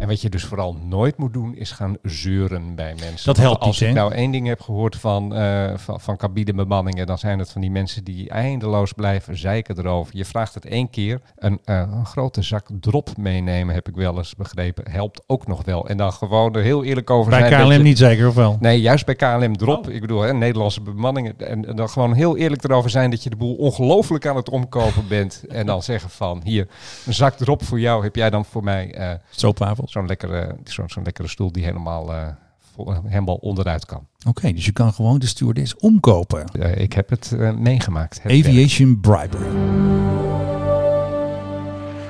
En 0.07 0.13
wat 0.13 0.21
je 0.21 0.29
dus 0.29 0.45
vooral 0.45 0.77
nooit 0.85 1.17
moet 1.17 1.33
doen, 1.33 1.55
is 1.57 1.71
gaan 1.71 1.97
zeuren 2.03 2.75
bij 2.75 2.95
mensen. 3.01 3.25
Dat 3.27 3.37
helpt 3.37 3.61
Als 3.61 3.81
niet, 3.81 3.89
ik 3.89 3.95
nou 3.97 4.13
één 4.13 4.31
ding 4.31 4.47
heb 4.47 4.61
gehoord 4.61 4.97
van, 4.97 5.35
eh 5.35 5.73
van, 5.77 6.01
van 6.01 6.17
cabinebemanningen, 6.17 7.07
dan 7.07 7.19
zijn 7.19 7.39
het 7.39 7.51
van 7.53 7.61
die 7.61 7.71
mensen 7.71 8.05
die 8.05 8.29
eindeloos 8.31 8.93
blijven 8.93 9.39
zeiken 9.39 9.79
erover. 9.79 10.17
Je 10.17 10.25
vraagt 10.25 10.55
het 10.55 10.65
één 10.67 10.91
keer. 10.91 11.21
Een, 11.37 11.59
eh, 11.65 11.79
een 11.93 12.07
grote 12.07 12.43
zak 12.43 12.67
drop 12.81 13.17
meenemen, 13.17 13.75
heb 13.75 13.89
ik 13.89 13.95
wel 13.95 14.17
eens 14.17 14.35
begrepen, 14.35 14.91
helpt 14.91 15.23
ook 15.27 15.47
nog 15.47 15.65
wel. 15.65 15.89
En 15.89 15.97
dan 15.97 16.13
gewoon 16.13 16.55
er 16.55 16.63
heel 16.63 16.85
eerlijk 16.85 17.11
over 17.11 17.31
Bij 17.31 17.39
zijn. 17.39 17.51
dat 17.53 17.61
KLM 17.61 17.73
je- 17.73 17.79
niet 17.83 17.99
zeker, 17.99 18.29
of 18.29 18.35
wel? 18.35 18.57
Nee, 18.61 18.81
juist 18.81 19.07
bij 19.07 19.15
KLM 19.15 19.57
drop. 19.57 19.87
Oh. 19.87 19.95
Ik 19.95 20.01
bedoel, 20.01 20.21
hè, 20.21 20.33
Nederlandse 20.33 20.81
bemanningen. 20.81 21.35
En, 21.39 21.67
en 21.69 21.77
dan 21.77 21.89
gewoon 21.89 22.13
heel 22.13 22.37
eerlijk 22.37 22.65
erover 22.65 22.91
zijn 22.91 23.11
dat 23.11 23.23
je 23.23 23.31
de 23.31 23.37
boel 23.37 23.55
ongelooflijk 23.55 24.27
aan 24.27 24.37
het 24.37 24.51
omkopen 24.51 25.09
bent. 25.09 25.45
En 25.49 25.67
dan 25.67 25.83
zeggen 25.83 26.11
van, 26.11 26.41
hier, 26.45 26.69
een 27.07 27.15
zak 27.15 27.37
drop 27.37 27.65
voor 27.65 27.81
jou. 27.81 28.03
Heb 28.05 28.17
jij 28.17 28.31
dan 28.31 28.45
voor 28.45 28.65
mij 28.65 28.95
eh, 28.95 29.11
Stroopwafels. 29.31 29.96
Zo'n 29.97 30.07
lekkere, 30.07 30.57
zo'n 30.65 30.89
zo'n 30.89 31.03
lekkere 31.03 31.29
stoel 31.29 31.53
die 31.53 31.65
helemaal, 31.65 32.13
eh, 32.15 32.27
vol- 32.75 32.95
helemaal 33.05 33.35
onderuit 33.35 33.87
kan. 33.87 34.07
Oké, 34.29 34.53
dus 34.53 34.65
je 34.65 34.73
kan 34.73 34.93
gewoon 34.93 35.19
de 35.19 35.27
stewardess 35.27 35.77
omkopen. 35.77 36.45
Eh, 36.45 36.79
ik 36.81 36.93
heb 36.93 37.11
het 37.11 37.33
eh, 37.39 37.53
meegemaakt. 37.53 38.23
Het 38.23 38.33
Aviation 38.33 39.01
bribery. 39.01 39.47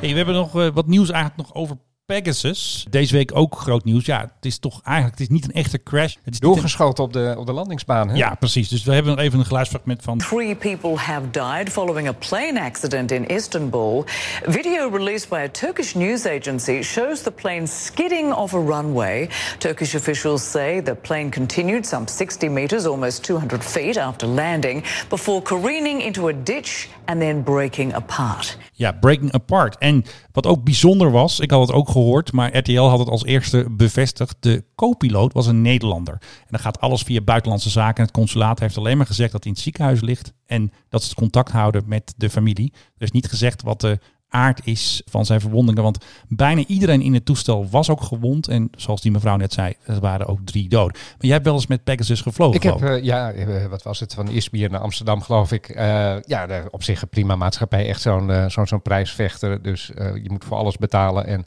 Hey, 0.00 0.10
we 0.10 0.16
hebben 0.16 0.34
nog 0.34 0.60
eh, 0.60 0.68
wat 0.74 0.86
nieuws 0.86 1.10
eigenlijk 1.10 1.48
nog 1.48 1.56
over 1.56 1.76
Pegasus. 2.06 2.86
Deze 2.90 3.12
week 3.12 3.30
ook 3.34 3.58
groot 3.58 3.84
nieuws. 3.84 4.04
Ja, 4.06 4.20
het 4.20 4.30
is 4.44 4.58
toch 4.58 4.80
eigenlijk 4.82 5.18
het 5.18 5.28
is 5.28 5.34
niet 5.34 5.44
een 5.44 5.52
echte 5.52 5.82
crash. 5.82 6.14
Het 6.24 6.34
is 6.34 6.40
een- 6.40 6.48
Doorgeschoten 6.48 7.04
op 7.04 7.12
de, 7.12 7.34
op 7.38 7.46
de 7.46 7.52
landingsbaan. 7.52 8.08
Hè? 8.08 8.14
Ja, 8.16 8.34
precies. 8.34 8.68
Dus 8.68 8.84
we 8.84 8.92
hebben 8.92 9.12
nog 9.16 9.24
even 9.24 9.38
een 9.38 9.44
geluidsfragment 9.44 10.02
van. 10.02 10.18
Three 10.18 10.54
people 10.54 10.96
have 10.96 11.30
died 11.30 11.68
following 11.72 12.08
a 12.08 12.12
plane 12.12 12.60
accident 12.62 13.10
in 13.12 13.26
Istanbul. 13.26 14.04
Video 14.46 14.88
released 14.90 15.28
by 15.28 15.36
a 15.36 15.48
Turkish 15.50 15.94
news 15.94 16.26
agency 16.26 16.82
shows 16.82 17.22
the 17.22 17.30
plane 17.30 17.66
skidding 17.66 18.32
off 18.32 18.54
a 18.54 18.60
runway. 18.60 19.28
Turkish 19.58 19.94
officials 19.94 20.50
say 20.50 20.82
the 20.82 20.94
plane 20.94 21.28
continued 21.30 21.86
some 21.86 22.08
60 22.08 22.48
meters, 22.48 22.84
almost 22.84 23.22
200 23.22 23.64
feet 23.64 23.96
after 23.96 24.28
landing, 24.28 24.84
before 25.08 25.42
careening 25.42 26.02
into 26.04 26.28
a 26.28 26.32
ditch 26.42 26.88
and 27.04 27.20
then 27.20 27.42
breaking 27.42 27.94
apart. 27.94 28.58
Ja, 28.72 28.92
Breaking 29.00 29.32
Apart. 29.32 29.78
En 29.78 30.04
wat 30.36 30.46
ook 30.46 30.64
bijzonder 30.64 31.10
was, 31.10 31.40
ik 31.40 31.50
had 31.50 31.60
het 31.60 31.76
ook 31.76 31.88
gehoord, 31.88 32.32
maar 32.32 32.56
RTL 32.56 32.80
had 32.80 32.98
het 32.98 33.08
als 33.08 33.24
eerste 33.24 33.66
bevestigd. 33.70 34.36
De 34.40 34.64
co-piloot 34.74 35.32
was 35.32 35.46
een 35.46 35.62
Nederlander. 35.62 36.14
En 36.20 36.46
dan 36.46 36.60
gaat 36.60 36.80
alles 36.80 37.02
via 37.02 37.20
buitenlandse 37.20 37.70
zaken. 37.70 38.02
Het 38.02 38.12
consulaat 38.12 38.58
heeft 38.58 38.76
alleen 38.76 38.96
maar 38.96 39.06
gezegd 39.06 39.32
dat 39.32 39.42
hij 39.42 39.50
in 39.52 39.56
het 39.56 39.66
ziekenhuis 39.66 40.00
ligt 40.00 40.32
en 40.46 40.72
dat 40.88 41.02
ze 41.02 41.08
het 41.08 41.18
contact 41.18 41.52
houden 41.52 41.82
met 41.86 42.14
de 42.16 42.30
familie. 42.30 42.72
Er 42.74 43.02
is 43.02 43.10
niet 43.10 43.28
gezegd 43.28 43.62
wat 43.62 43.80
de 43.80 43.98
aard 44.28 44.60
is 44.66 45.02
van 45.04 45.26
zijn 45.26 45.40
verwondingen, 45.40 45.82
want 45.82 46.04
bijna 46.28 46.64
iedereen 46.66 47.02
in 47.02 47.14
het 47.14 47.24
toestel 47.24 47.68
was 47.68 47.90
ook 47.90 48.02
gewond. 48.02 48.48
En 48.48 48.68
zoals 48.76 49.00
die 49.00 49.10
mevrouw 49.10 49.36
net 49.36 49.52
zei, 49.52 49.74
er 49.84 50.00
waren 50.00 50.26
ook 50.26 50.40
drie 50.44 50.68
doden. 50.68 50.92
Maar 50.92 51.16
jij 51.18 51.32
hebt 51.32 51.44
wel 51.44 51.54
eens 51.54 51.66
met 51.66 51.84
Pegasus 51.84 52.20
gevlogen, 52.20 52.56
Ik 52.56 52.62
heb, 52.62 52.82
eh, 52.82 53.02
ja, 53.02 53.30
eh, 53.32 53.66
wat 53.66 53.82
was 53.82 54.00
het, 54.00 54.14
van 54.14 54.28
Izmir 54.28 54.70
naar 54.70 54.80
Amsterdam 54.80 55.22
geloof 55.22 55.52
ik. 55.52 55.68
Eh, 55.68 56.14
ja, 56.22 56.64
op 56.70 56.82
zich 56.82 57.02
een 57.02 57.08
prima 57.08 57.36
maatschappij. 57.36 57.88
Echt 57.88 58.00
zo'n 58.00 58.50
zo'n 58.50 58.66
zo'n 58.66 58.82
prijsvechter. 58.82 59.62
Dus 59.62 59.86
je 59.96 60.28
moet 60.30 60.44
voor 60.44 60.56
alles 60.56 60.76
betalen. 60.76 61.26
En 61.26 61.44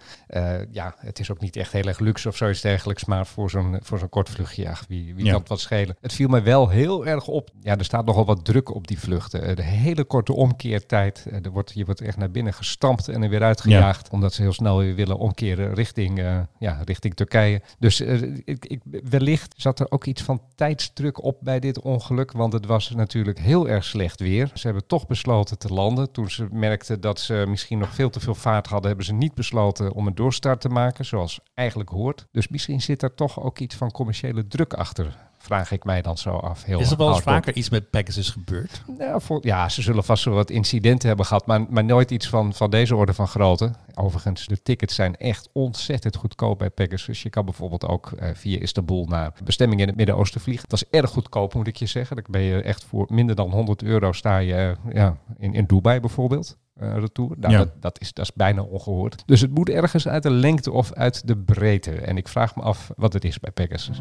ja, 0.71 0.95
het 0.97 1.19
is 1.19 1.31
ook 1.31 1.39
niet 1.39 1.55
echt 1.55 1.71
heel 1.71 1.83
erg 1.83 1.99
luxe 1.99 2.27
of 2.27 2.35
zoiets 2.37 2.61
dergelijks. 2.61 3.05
Maar 3.05 3.25
voor 3.27 3.49
zo'n 3.49 3.77
voor 3.81 3.99
zo'n 3.99 4.09
kort 4.09 4.29
vluchtje, 4.29 4.61
ja, 4.61 4.75
wie, 4.87 5.15
wie 5.15 5.25
Ja. 5.25 5.31
kan 5.31 5.39
het 5.39 5.49
wat 5.49 5.59
schelen? 5.59 5.95
Het 6.01 6.13
viel 6.13 6.27
me 6.27 6.41
wel 6.41 6.69
heel 6.69 7.05
erg 7.05 7.27
op. 7.27 7.49
Ja, 7.61 7.77
er 7.77 7.85
staat 7.85 8.05
nogal 8.05 8.25
wat 8.25 8.45
druk 8.45 8.75
op 8.75 8.87
die 8.87 8.99
vluchten. 8.99 9.55
De 9.55 9.63
hele 9.63 10.03
korte 10.03 10.33
omkeertijd. 10.33 11.25
Er 11.43 11.51
wordt, 11.51 11.71
je 11.75 11.85
wordt 11.85 12.01
echt 12.01 12.17
naar 12.17 12.31
binnen 12.31 12.53
gestampt 12.69 13.07
en 13.07 13.23
er 13.23 13.29
weer 13.29 13.43
uitgejaagd. 13.43 14.09
Omdat 14.09 14.33
ze 14.33 14.41
heel 14.41 14.53
snel 14.53 14.77
weer 14.77 14.95
willen 14.95 15.17
omkeren 15.17 15.73
richting, 15.73 16.19
eh, 16.19 16.39
ja, 16.59 16.81
richting 16.85 17.13
Turkije. 17.13 17.61
Dus 17.79 18.01
eh, 18.01 18.21
ik, 18.43 18.65
ik, 18.65 18.81
wellicht 19.03 19.53
zat 19.57 19.79
er 19.79 19.91
ook 19.91 20.05
iets 20.05 20.21
van 20.21 20.41
tijdsdruk 20.55 21.23
op 21.23 21.37
bij 21.41 21.59
dit 21.59 21.81
ongeluk. 21.81 22.31
Want 22.31 22.53
het 22.53 22.65
was 22.65 22.89
natuurlijk 22.89 23.39
heel 23.39 23.69
erg 23.69 23.83
slecht 23.83 24.19
weer. 24.19 24.51
Ze 24.53 24.67
hebben 24.67 24.87
toch 24.87 25.07
besloten 25.07 25.57
te 25.57 25.73
landen. 25.73 26.11
Toen 26.11 26.29
ze 26.29 26.47
merkten 26.51 27.01
dat 27.01 27.19
ze 27.19 27.45
misschien 27.47 27.79
nog 27.79 27.93
veel 27.93 28.09
te 28.09 28.19
veel 28.19 28.35
vaart 28.35 28.67
hadden, 28.67 28.87
hebben 28.87 29.05
ze 29.05 29.13
niet 29.13 29.35
besloten 29.35 29.93
om 29.93 30.07
een 30.07 30.15
doorstart 30.15 30.61
te 30.61 30.69
maken, 30.69 31.05
zoals 31.05 31.39
eigenlijk 31.53 31.89
hoort. 31.89 32.27
Dus 32.31 32.47
misschien 32.47 32.81
zit 32.81 33.01
er 33.01 33.13
toch 33.15 33.41
ook 33.41 33.59
iets 33.59 33.75
van 33.75 33.91
commerciële 33.91 34.47
druk 34.47 34.73
achter 34.73 35.28
vraag 35.41 35.71
ik 35.71 35.83
mij 35.83 36.01
dan 36.01 36.17
zo 36.17 36.29
af. 36.35 36.63
Heel 36.63 36.79
Is 36.79 36.91
er 36.91 36.97
wel 36.97 37.09
eens 37.09 37.21
vaker 37.21 37.55
iets 37.55 37.69
met 37.69 37.89
Pegasus 37.89 38.29
gebeurd? 38.29 38.83
Ja, 38.97 39.19
voor, 39.19 39.39
ja, 39.41 39.69
ze 39.69 39.81
zullen 39.81 40.03
vast 40.03 40.23
wel 40.25 40.33
wat 40.33 40.49
incidenten 40.49 41.07
hebben 41.07 41.25
gehad, 41.25 41.45
maar, 41.45 41.65
maar 41.69 41.83
nooit 41.83 42.11
iets 42.11 42.29
van, 42.29 42.53
van 42.53 42.69
deze 42.69 42.95
orde 42.95 43.13
van 43.13 43.27
grootte. 43.27 43.71
Overigens, 43.95 44.45
de 44.45 44.61
tickets 44.61 44.95
zijn 44.95 45.15
echt 45.15 45.49
ontzettend 45.53 46.15
goedkoop 46.15 46.57
bij 46.57 46.69
Pegasus. 46.69 47.23
Je 47.23 47.29
kan 47.29 47.45
bijvoorbeeld 47.45 47.87
ook 47.87 48.11
eh, 48.11 48.29
via 48.33 48.59
Istanbul 48.59 49.05
naar 49.05 49.33
bestemmingen 49.43 49.81
in 49.81 49.87
het 49.87 49.97
Midden-Oosten 49.97 50.41
vliegen. 50.41 50.69
Dat 50.69 50.81
is 50.81 50.99
erg 50.99 51.09
goedkoop, 51.09 51.53
moet 51.53 51.67
ik 51.67 51.75
je 51.75 51.85
zeggen. 51.85 52.15
Dan 52.15 52.25
ben 52.29 52.41
je 52.41 52.61
echt 52.61 52.83
voor 52.83 53.05
minder 53.09 53.35
dan 53.35 53.51
100 53.51 53.83
euro 53.83 54.11
sta 54.11 54.37
je 54.37 54.53
eh, 54.53 54.93
ja, 54.93 55.17
in, 55.37 55.53
in 55.53 55.65
Dubai 55.65 55.99
bijvoorbeeld. 55.99 56.57
eh, 56.79 56.93
retour. 56.97 57.31
Nou, 57.37 57.53
Ja. 57.53 57.57
dat, 57.57 57.81
dat, 57.81 57.99
is, 58.01 58.13
dat 58.13 58.25
is 58.25 58.33
bijna 58.33 58.61
ongehoord. 58.61 59.23
Dus 59.25 59.41
het 59.41 59.53
moet 59.53 59.69
ergens 59.69 60.07
uit 60.07 60.23
de 60.23 60.31
lengte 60.31 60.71
of 60.71 60.93
uit 60.93 61.27
de 61.27 61.37
breedte. 61.37 61.91
En 61.91 62.17
ik 62.17 62.27
vraag 62.27 62.55
me 62.55 62.61
af 62.61 62.91
wat 62.95 63.13
het 63.13 63.23
is 63.23 63.39
bij 63.39 63.51
Pegasus. 63.51 63.99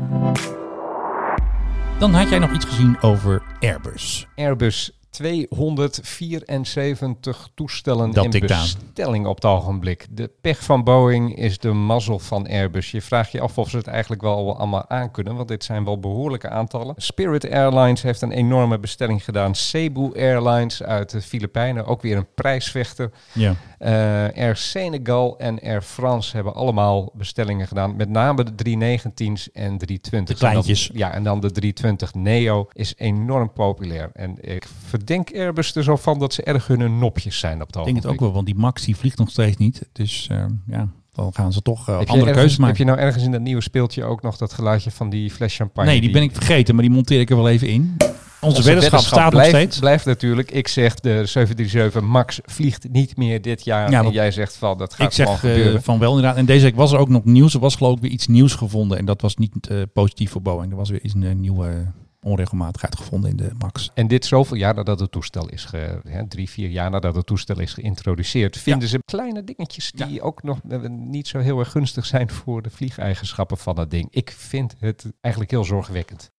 Dan 1.99 2.15
had 2.15 2.29
jij 2.29 2.39
nog 2.39 2.53
iets 2.53 2.65
gezien 2.65 3.01
over 3.01 3.43
Airbus. 3.61 4.27
Airbus 4.37 4.93
274 5.11 7.49
toestellen 7.55 8.11
Dat 8.11 8.35
in 8.35 8.43
aan. 8.43 8.49
bestelling 8.49 9.27
op 9.27 9.35
het 9.35 9.45
ogenblik. 9.45 10.07
De 10.11 10.31
pech 10.41 10.65
van 10.65 10.85
Boeing 10.85 11.37
is 11.37 11.59
de 11.59 11.73
mazzel 11.73 12.19
van 12.19 12.49
Airbus. 12.49 12.91
Je 12.91 13.03
vraagt 13.03 13.33
je 13.33 13.41
af 13.41 13.59
of 13.59 13.71
ze 13.71 13.77
het 13.77 13.87
eigenlijk 13.87 14.23
wel 14.23 14.57
allemaal 14.57 14.89
aankunnen, 14.89 15.37
want 15.37 15.49
dit 15.49 15.65
zijn 15.65 15.85
wel 15.85 16.01
behoorlijke 16.01 16.49
aantallen. 16.49 16.95
Spirit 16.97 17.51
Airlines 17.51 18.03
heeft 18.03 18.23
een 18.23 18.33
enorme 18.33 18.79
bestelling 18.79 19.25
gedaan. 19.25 19.55
Cebu 19.55 20.11
Airlines 20.15 20.83
uit 20.83 21.11
de 21.11 21.23
Filipijnen, 21.23 21.87
ook 21.87 22.03
weer 22.03 22.17
een 22.17 22.35
prijsvechter. 22.35 23.11
Ja. 23.33 23.55
Eh, 23.79 23.91
Air 24.35 24.57
Senegal 24.57 25.39
en 25.39 25.61
Air 25.61 25.83
France 25.83 26.35
hebben 26.37 26.55
allemaal 26.55 27.13
bestellingen 27.15 27.67
gedaan. 27.67 27.97
Met 27.97 28.09
name 28.09 28.45
de 28.45 28.53
319's 28.55 29.51
en 29.53 29.73
320's. 29.79 30.25
De 30.25 30.35
kleintjes. 30.35 30.89
En 30.91 30.99
dan- 30.99 31.09
ja, 31.09 31.15
en 31.15 31.23
dan 31.23 31.41
de 31.41 31.51
320 31.51 32.15
Neo 32.15 32.69
is 32.73 32.95
enorm 32.97 33.53
populair. 33.53 34.11
En 34.15 34.37
ik 34.41 34.67
verdenk 34.87 35.31
Airbus 35.35 35.75
er 35.75 35.83
zo 35.83 35.97
van 35.97 36.19
dat 36.19 36.35
ze 36.35 36.43
erg 36.43 36.67
hun 36.67 36.99
nopjes 36.99 37.39
zijn 37.39 37.61
op 37.63 37.67
het 37.67 37.77
Ik 37.77 37.85
denk 37.85 37.97
het 37.97 38.07
ook 38.07 38.21
wel, 38.21 38.33
want 38.33 38.47
die 38.47 38.55
Max 38.55 38.85
die 38.85 38.97
vliegt 38.97 39.19
nog 39.19 39.31
steeds 39.31 39.57
niet. 39.57 39.89
Dus 39.93 40.27
eh, 40.31 40.45
ja, 40.67 40.89
dan 41.13 41.35
gaan 41.35 41.53
ze 41.53 41.63
toch 41.63 41.87
Heb 41.87 42.01
je, 42.01 42.07
andere 42.07 42.15
ergens, 42.17 42.35
keuzes 42.37 42.53
heb 42.57 42.67
maken. 42.67 42.79
je 42.79 42.85
nou 42.85 42.99
ergens 42.99 43.25
in 43.25 43.31
dat 43.33 43.41
nieuwe 43.41 43.63
speeltje 43.63 44.05
ook 44.05 44.23
nog 44.23 44.37
dat 44.37 44.53
geluidje 44.53 44.91
van 44.91 45.11
die 45.11 45.31
fles 45.31 45.57
champagne? 45.57 45.91
nee, 45.91 46.01
die 46.01 46.11
ben 46.11 46.23
ik 46.23 46.33
vergeten, 46.35 46.75
maar 46.75 46.85
die 46.85 46.93
monteer 46.93 47.21
ik 47.21 47.31
er 47.31 47.37
wel 47.37 47.49
even 47.49 47.69
in. 47.69 47.97
Onze, 48.41 48.57
Onze 48.57 48.69
weddenschap 48.69 49.01
staat 49.01 49.19
nog 49.21 49.31
blijft, 49.31 49.51
steeds. 49.51 49.79
blijft 49.79 50.05
natuurlijk. 50.05 50.51
Ik 50.51 50.69
zeg 50.69 50.95
de 50.95 51.27
737 51.27 52.03
Max 52.03 52.41
vliegt 52.45 52.89
niet 52.91 53.17
meer 53.17 53.43
dit 53.43 53.65
jaar. 53.65 53.91
Ja, 53.91 54.05
en 54.05 54.11
jij 54.11 54.31
zegt 54.31 54.57
van 54.57 54.79
dat 54.79 54.95
gaat 54.95 55.07
Ik 55.07 55.13
zeg 55.13 55.29
eh, 55.29 55.35
gebeuren. 55.35 55.83
van 55.83 55.99
wel 55.99 56.09
inderdaad. 56.17 56.37
En 56.37 56.47
deze 56.47 56.65
week 56.65 56.77
was 56.77 56.93
er 56.93 56.99
ook 56.99 57.09
nog 57.09 57.25
nieuws. 57.25 57.55
Er 57.55 57.61
was 57.61 57.77
geloof 57.77 57.97
ik 57.97 58.03
weer 58.03 58.11
iets 58.11 58.27
nieuws 58.27 58.55
gevonden. 58.55 58.99
En 58.99 59.05
dat 59.05 59.21
was 59.21 59.37
niet 59.37 59.67
eh, 59.67 59.83
positief 59.93 60.31
voor 60.31 60.43
Boeing. 60.43 60.71
Er 60.71 60.77
was 60.77 60.91
weer 60.91 61.03
iets 61.03 61.15
een 61.15 61.23
eh, 61.23 61.35
nieuwe 61.35 61.93
onregelmatigheid 62.23 62.97
gevonden 62.97 63.31
in 63.31 63.37
de 63.37 63.51
Max. 63.59 63.91
En 63.95 64.09
dit 64.09 64.25
zoveel 64.25 64.57
jaar 64.57 64.75
nadat 64.75 65.01
het 65.01 65.11
toestel 65.11 65.49
is, 65.49 65.65
ge, 65.65 66.01
hè, 66.09 66.29
drie, 66.29 66.49
vier 66.51 66.69
jaar 66.69 66.91
nadat 66.91 67.15
het 67.15 67.27
toestel 67.27 67.61
is 67.61 67.73
geïntroduceerd, 67.73 68.59
vinden 68.59 68.89
ze 68.89 68.99
kleine 69.05 69.45
dingetjes 69.45 69.93
die 69.93 70.23
ook 70.23 70.43
nog 70.43 70.59
eh, 70.69 70.79
niet 70.89 71.29
zo 71.29 71.39
heel 71.39 71.59
erg 71.59 71.71
gunstig 71.71 72.07
zijn 72.07 72.31
voor 72.31 72.63
de 72.63 72.71
vliegeigenschappen 72.71 73.59
van 73.59 73.79
het 73.79 73.91
ding. 73.91 74.09
Ik 74.11 74.35
vind 74.37 74.75
het 74.79 75.05
eigenlijk 75.21 75.53
heel 75.53 75.65
zorgwekkend. 75.65 76.31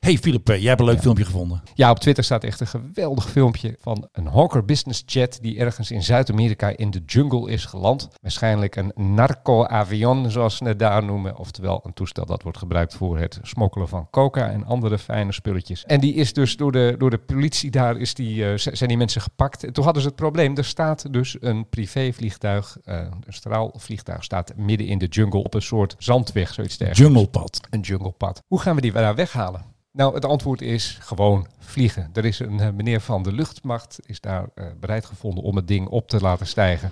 Hey 0.00 0.18
Philip, 0.18 0.48
eh, 0.48 0.58
jij 0.58 0.68
hebt 0.68 0.80
een 0.80 0.86
leuk 0.86 1.00
filmpje 1.00 1.24
gevonden. 1.24 1.62
Ja, 1.74 1.90
op 1.90 1.98
Twitter 1.98 2.24
staat 2.24 2.44
echt 2.44 2.60
een 2.60 2.66
geweldig 2.66 3.30
filmpje 3.30 3.76
van 3.80 4.08
een 4.12 4.26
Hawker 4.26 4.64
Business 4.64 5.02
Jet 5.06 5.38
die 5.42 5.58
ergens 5.58 5.90
in 5.90 6.02
Zuid-Amerika 6.02 6.76
in 6.76 6.90
de 6.90 7.02
jungle 7.06 7.50
is 7.50 7.64
geland. 7.64 8.08
Waarschijnlijk 8.20 8.76
een 8.76 8.92
narco-avion, 8.94 10.30
zoals 10.30 10.56
ze 10.56 10.64
het 10.64 10.78
daar 10.78 11.04
noemen. 11.04 11.36
Oftewel 11.36 11.80
een 11.84 11.92
toestel 11.92 12.26
dat 12.26 12.42
wordt 12.42 12.58
gebruikt 12.58 12.94
voor 12.94 13.18
het 13.18 13.38
smokkelen 13.42 13.88
van 13.88 14.08
coca 14.10 14.50
en 14.50 14.64
andere 14.64 14.98
fijne 14.98 15.32
spulletjes. 15.32 15.84
En 15.84 16.00
die 16.00 16.14
is 16.14 16.32
dus 16.32 16.56
door 16.56 16.72
de, 16.72 16.94
door 16.98 17.10
de 17.10 17.18
politie 17.18 17.70
daar 17.70 17.96
is 17.96 18.14
die, 18.14 18.50
eh, 18.50 18.52
zijn 18.56 18.88
die 18.88 18.98
mensen 18.98 19.20
gepakt. 19.20 19.64
En 19.64 19.72
toen 19.72 19.84
hadden 19.84 20.02
ze 20.02 20.08
het 20.08 20.16
probleem, 20.16 20.56
er 20.56 20.64
staat 20.64 21.12
dus 21.12 21.36
een 21.40 21.68
privévliegtuig, 21.68 22.76
eh, 22.84 22.96
een 22.98 23.32
straalvliegtuig, 23.32 24.24
staat 24.24 24.52
midden 24.56 24.86
in 24.86 24.98
de 24.98 25.06
jungle 25.06 25.42
op 25.42 25.54
een 25.54 25.62
soort 25.62 25.94
zandweg, 25.98 26.54
zoiets 26.54 26.76
dergelijks. 26.76 27.14
Junglepad. 27.14 27.60
Een 27.70 27.80
junglepad. 27.80 28.42
Hoe 28.46 28.60
gaan 28.60 28.74
we 28.74 28.80
die 28.80 28.92
daar 28.92 29.14
weghalen? 29.14 29.78
Nou, 29.92 30.14
het 30.14 30.24
antwoord 30.24 30.60
is 30.60 30.98
gewoon 31.00 31.46
vliegen. 31.58 32.10
Er 32.12 32.24
is 32.24 32.38
een 32.38 32.60
eh, 32.60 32.70
meneer 32.70 33.00
van 33.00 33.22
de 33.22 33.32
luchtmacht, 33.32 33.98
is 34.06 34.20
daar 34.20 34.48
eh, 34.54 34.64
bereid 34.80 35.04
gevonden 35.04 35.44
om 35.44 35.56
het 35.56 35.68
ding 35.68 35.88
op 35.88 36.08
te 36.08 36.20
laten 36.20 36.46
stijgen. 36.46 36.90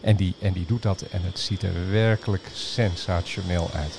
En 0.00 0.16
die, 0.16 0.34
en 0.40 0.52
die 0.52 0.66
doet 0.66 0.82
dat 0.82 1.02
en 1.02 1.22
het 1.22 1.38
ziet 1.38 1.62
er 1.62 1.90
werkelijk 1.90 2.48
sensationeel 2.52 3.70
uit. 3.74 3.98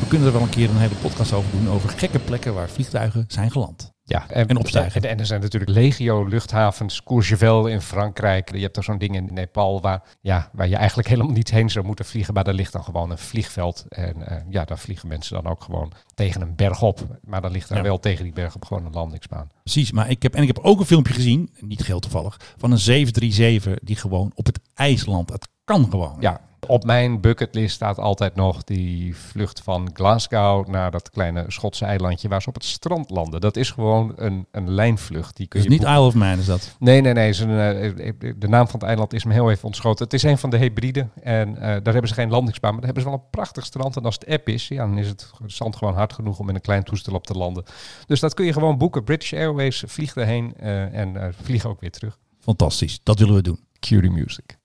We 0.00 0.06
kunnen 0.08 0.26
er 0.26 0.32
wel 0.32 0.42
een 0.42 0.48
keer 0.48 0.70
een 0.70 0.76
hele 0.76 0.94
podcast 0.94 1.32
over 1.32 1.50
doen. 1.50 1.68
Over 1.70 1.88
gekke 1.88 2.18
plekken 2.18 2.54
waar 2.54 2.68
vliegtuigen 2.68 3.24
zijn 3.28 3.50
geland. 3.50 3.95
Ja, 4.08 4.28
En 4.30 4.56
opstijgen. 4.56 5.02
En, 5.02 5.08
en 5.10 5.18
er 5.18 5.26
zijn 5.26 5.40
natuurlijk 5.40 5.70
legio 5.72 6.24
luchthavens, 6.24 7.02
Courchevel 7.02 7.66
in 7.66 7.80
Frankrijk. 7.80 8.52
Je 8.54 8.62
hebt 8.62 8.76
er 8.76 8.84
zo'n 8.84 8.98
ding 8.98 9.14
in 9.14 9.28
Nepal 9.32 9.80
waar, 9.80 10.02
ja, 10.20 10.50
waar 10.52 10.68
je 10.68 10.76
eigenlijk 10.76 11.08
helemaal 11.08 11.32
niet 11.32 11.50
heen 11.50 11.70
zou 11.70 11.84
moeten 11.86 12.04
vliegen. 12.04 12.34
Maar 12.34 12.44
daar 12.44 12.54
ligt 12.54 12.72
dan 12.72 12.84
gewoon 12.84 13.10
een 13.10 13.18
vliegveld. 13.18 13.84
En 13.88 14.26
eh, 14.28 14.42
ja, 14.48 14.64
daar 14.64 14.78
vliegen 14.78 15.08
mensen 15.08 15.42
dan 15.42 15.52
ook 15.52 15.62
gewoon 15.62 15.92
tegen 16.14 16.40
een 16.40 16.54
berg 16.56 16.82
op. 16.82 17.00
Maar 17.24 17.40
dan 17.42 17.50
ligt 17.50 17.68
daar 17.68 17.78
Ja. 17.78 17.84
wel 17.84 17.98
tegen 17.98 18.24
die 18.24 18.32
berg 18.32 18.54
op 18.54 18.64
gewoon 18.64 18.84
een 18.86 18.92
landingsbaan. 18.92 19.48
Precies, 19.62 19.92
maar 19.92 20.10
ik 20.10 20.22
heb, 20.22 20.34
en 20.34 20.40
ik 20.42 20.46
heb 20.48 20.58
ook 20.58 20.80
een 20.80 20.86
filmpje 20.86 21.12
gezien, 21.14 21.50
niet 21.60 21.80
geheel 21.80 22.00
toevallig, 22.00 22.40
van 22.56 22.70
een 22.72 22.78
737 22.78 23.78
die 23.86 23.96
gewoon 23.96 24.32
op 24.34 24.46
het 24.46 24.60
ijs 24.74 25.06
landt. 25.06 25.32
Het 25.32 25.48
kan 25.66 25.90
gewoon. 25.90 26.16
Ja, 26.20 26.40
op 26.66 26.84
mijn 26.84 27.20
bucketlist 27.20 27.74
staat 27.74 27.98
altijd 27.98 28.34
nog 28.34 28.64
die 28.64 29.16
vlucht 29.16 29.60
van 29.60 29.90
Glasgow 29.92 30.68
naar 30.68 30.90
dat 30.90 31.10
kleine 31.10 31.44
Schotse 31.48 31.84
eilandje 31.84 32.28
waar 32.28 32.42
ze 32.42 32.48
op 32.48 32.54
het 32.54 32.64
strand 32.64 33.10
landen. 33.10 33.40
Dat 33.40 33.56
is 33.56 33.70
gewoon 33.70 34.12
een, 34.16 34.46
een 34.50 34.70
lijnvlucht. 34.70 35.36
Die 35.36 35.46
kun 35.46 35.60
Dus 35.60 35.68
je 35.68 35.74
niet 35.76 35.86
boeken. 35.86 35.96
Isle 35.98 36.08
of 36.08 36.14
Man 36.14 36.38
is 36.38 36.46
dat. 36.46 36.76
Nee, 36.78 37.00
nee, 37.00 37.12
nee. 37.12 37.32
eh, 37.32 38.32
de 38.36 38.48
naam 38.48 38.68
van 38.68 38.78
het 38.78 38.88
eiland 38.88 39.12
is 39.12 39.24
me 39.24 39.32
heel 39.32 39.50
even 39.50 39.64
ontschoten. 39.64 40.04
Het 40.04 40.14
is 40.14 40.22
een 40.22 40.38
van 40.38 40.50
de 40.50 40.56
hybriden. 40.56 41.10
En 41.22 41.56
eh, 41.56 41.60
daar 41.62 41.92
hebben 41.92 42.08
ze 42.08 42.14
geen 42.14 42.30
landingsbaan. 42.30 42.70
Maar 42.70 42.80
daar 42.80 42.92
hebben 42.92 43.02
ze 43.02 43.08
wel 43.08 43.18
een 43.18 43.30
prachtig 43.30 43.64
strand. 43.64 43.96
En 43.96 44.04
als 44.04 44.14
het 44.14 44.28
app 44.28 44.48
is, 44.48 44.68
ja, 44.68 44.86
dan 44.86 44.98
is 44.98 45.08
het 45.08 45.30
zand 45.46 45.76
gewoon 45.76 45.94
hard 45.94 46.12
genoeg 46.12 46.38
om 46.38 46.48
in 46.48 46.54
een 46.54 46.60
klein 46.60 46.82
toestel 46.82 47.14
op 47.14 47.26
te 47.26 47.34
landen. 47.34 47.64
Dus 48.06 48.20
dat 48.20 48.34
kun 48.34 48.44
je 48.44 48.52
gewoon 48.52 48.78
boeken. 48.78 49.04
British 49.04 49.32
Airways 49.32 49.84
vliegt 49.86 50.16
erheen 50.16 50.54
eh, 50.56 50.98
en 50.98 51.16
eh 51.16 51.28
vliegen 51.42 51.70
ook 51.70 51.80
weer 51.80 51.90
terug. 51.90 52.18
Fantastisch, 52.40 53.00
dat 53.02 53.18
willen 53.18 53.34
we 53.34 53.42
doen. 53.42 53.60
Cue 53.80 54.00
the 54.00 54.08
music. 54.08 54.56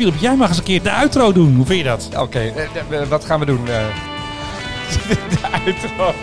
Philip, 0.00 0.20
jij 0.20 0.36
mag 0.36 0.48
eens 0.48 0.58
een 0.58 0.64
keer 0.64 0.82
de 0.82 0.92
outro 0.92 1.32
doen. 1.32 1.54
Hoe 1.56 1.66
vind 1.66 1.78
je 1.78 1.84
dat? 1.84 2.08
Oké, 2.18 2.38
eh, 2.38 3.00
eh, 3.00 3.08
wat 3.08 3.24
gaan 3.24 3.40
we 3.40 3.46
doen? 3.46 3.68
eh? 3.68 3.74
de 5.30 5.38
uitro. 5.64 6.14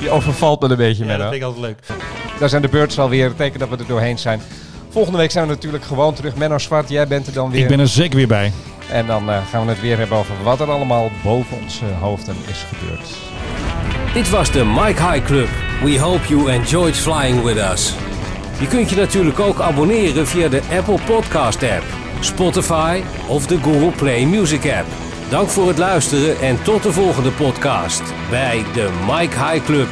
Die 0.00 0.10
overvalt 0.10 0.60
me 0.60 0.68
een 0.68 0.76
beetje, 0.76 1.04
Ja, 1.04 1.08
Menno. 1.08 1.22
dat 1.22 1.32
vind 1.32 1.42
ik 1.42 1.48
altijd 1.48 1.64
leuk. 1.66 1.98
Daar 2.38 2.48
zijn 2.48 2.62
de 2.62 2.68
beurts 2.68 2.98
alweer. 2.98 3.24
Het 3.26 3.36
teken 3.36 3.58
dat 3.58 3.68
we 3.68 3.76
er 3.76 3.86
doorheen 3.86 4.18
zijn. 4.18 4.40
Volgende 4.90 5.18
week 5.18 5.30
zijn 5.30 5.46
we 5.46 5.52
natuurlijk 5.54 5.84
gewoon 5.84 6.14
terug. 6.14 6.34
Menno 6.36 6.58
Zwart, 6.58 6.88
jij 6.88 7.06
bent 7.06 7.26
er 7.26 7.32
dan 7.32 7.50
weer. 7.50 7.60
Ik 7.62 7.68
ben 7.68 7.80
er 7.80 7.88
zeker 7.88 8.16
weer 8.16 8.26
bij. 8.28 8.52
En 8.90 9.06
dan 9.06 9.30
eh, 9.30 9.38
gaan 9.50 9.64
we 9.64 9.70
het 9.72 9.80
weer 9.80 9.98
hebben 9.98 10.18
over 10.18 10.34
wat 10.42 10.60
er 10.60 10.70
allemaal 10.70 11.10
boven 11.22 11.56
onze 11.62 11.84
hoofden 12.00 12.36
is 12.50 12.64
gebeurd. 12.68 13.08
Dit 14.14 14.30
was 14.30 14.50
de 14.50 14.64
Mike 14.64 15.02
High 15.10 15.24
Club. 15.24 15.48
We 15.82 15.98
hope 16.00 16.28
you 16.28 16.50
enjoyed 16.50 16.96
flying 16.96 17.42
with 17.42 17.56
us. 17.56 17.94
Je 18.60 18.66
kunt 18.66 18.90
je 18.90 18.96
natuurlijk 18.96 19.40
ook 19.40 19.60
abonneren 19.60 20.26
via 20.26 20.48
de 20.48 20.60
Apple 20.76 20.98
Podcast 21.06 21.62
app, 21.62 21.84
Spotify 22.24 23.02
of 23.28 23.46
de 23.46 23.58
Google 23.58 23.92
Play 23.96 24.26
Music 24.26 24.72
app. 24.72 24.86
Dank 25.30 25.48
voor 25.48 25.68
het 25.68 25.78
luisteren 25.78 26.40
en 26.40 26.62
tot 26.62 26.82
de 26.82 26.92
volgende 26.92 27.30
podcast 27.30 28.02
bij 28.30 28.64
de 28.74 28.90
Mike 29.06 29.36
High 29.44 29.64
Club. 29.64 29.88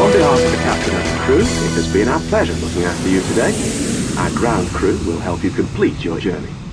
On 0.00 0.10
behalf 0.10 0.42
of 0.44 0.50
the 0.50 0.62
captain 0.64 0.94
and 0.94 1.24
crew, 1.24 1.40
it 1.40 1.74
has 1.74 1.90
been 1.90 2.08
our 2.08 2.22
pleasure 2.28 2.58
looking 2.60 2.84
after 2.84 3.10
you 3.10 3.22
today. 3.22 3.52
Our 4.18 4.30
ground 4.30 4.70
crew 4.70 4.96
will 5.04 5.20
help 5.20 5.42
you 5.42 5.54
complete 5.54 6.02
your 6.02 6.20
journey. 6.20 6.65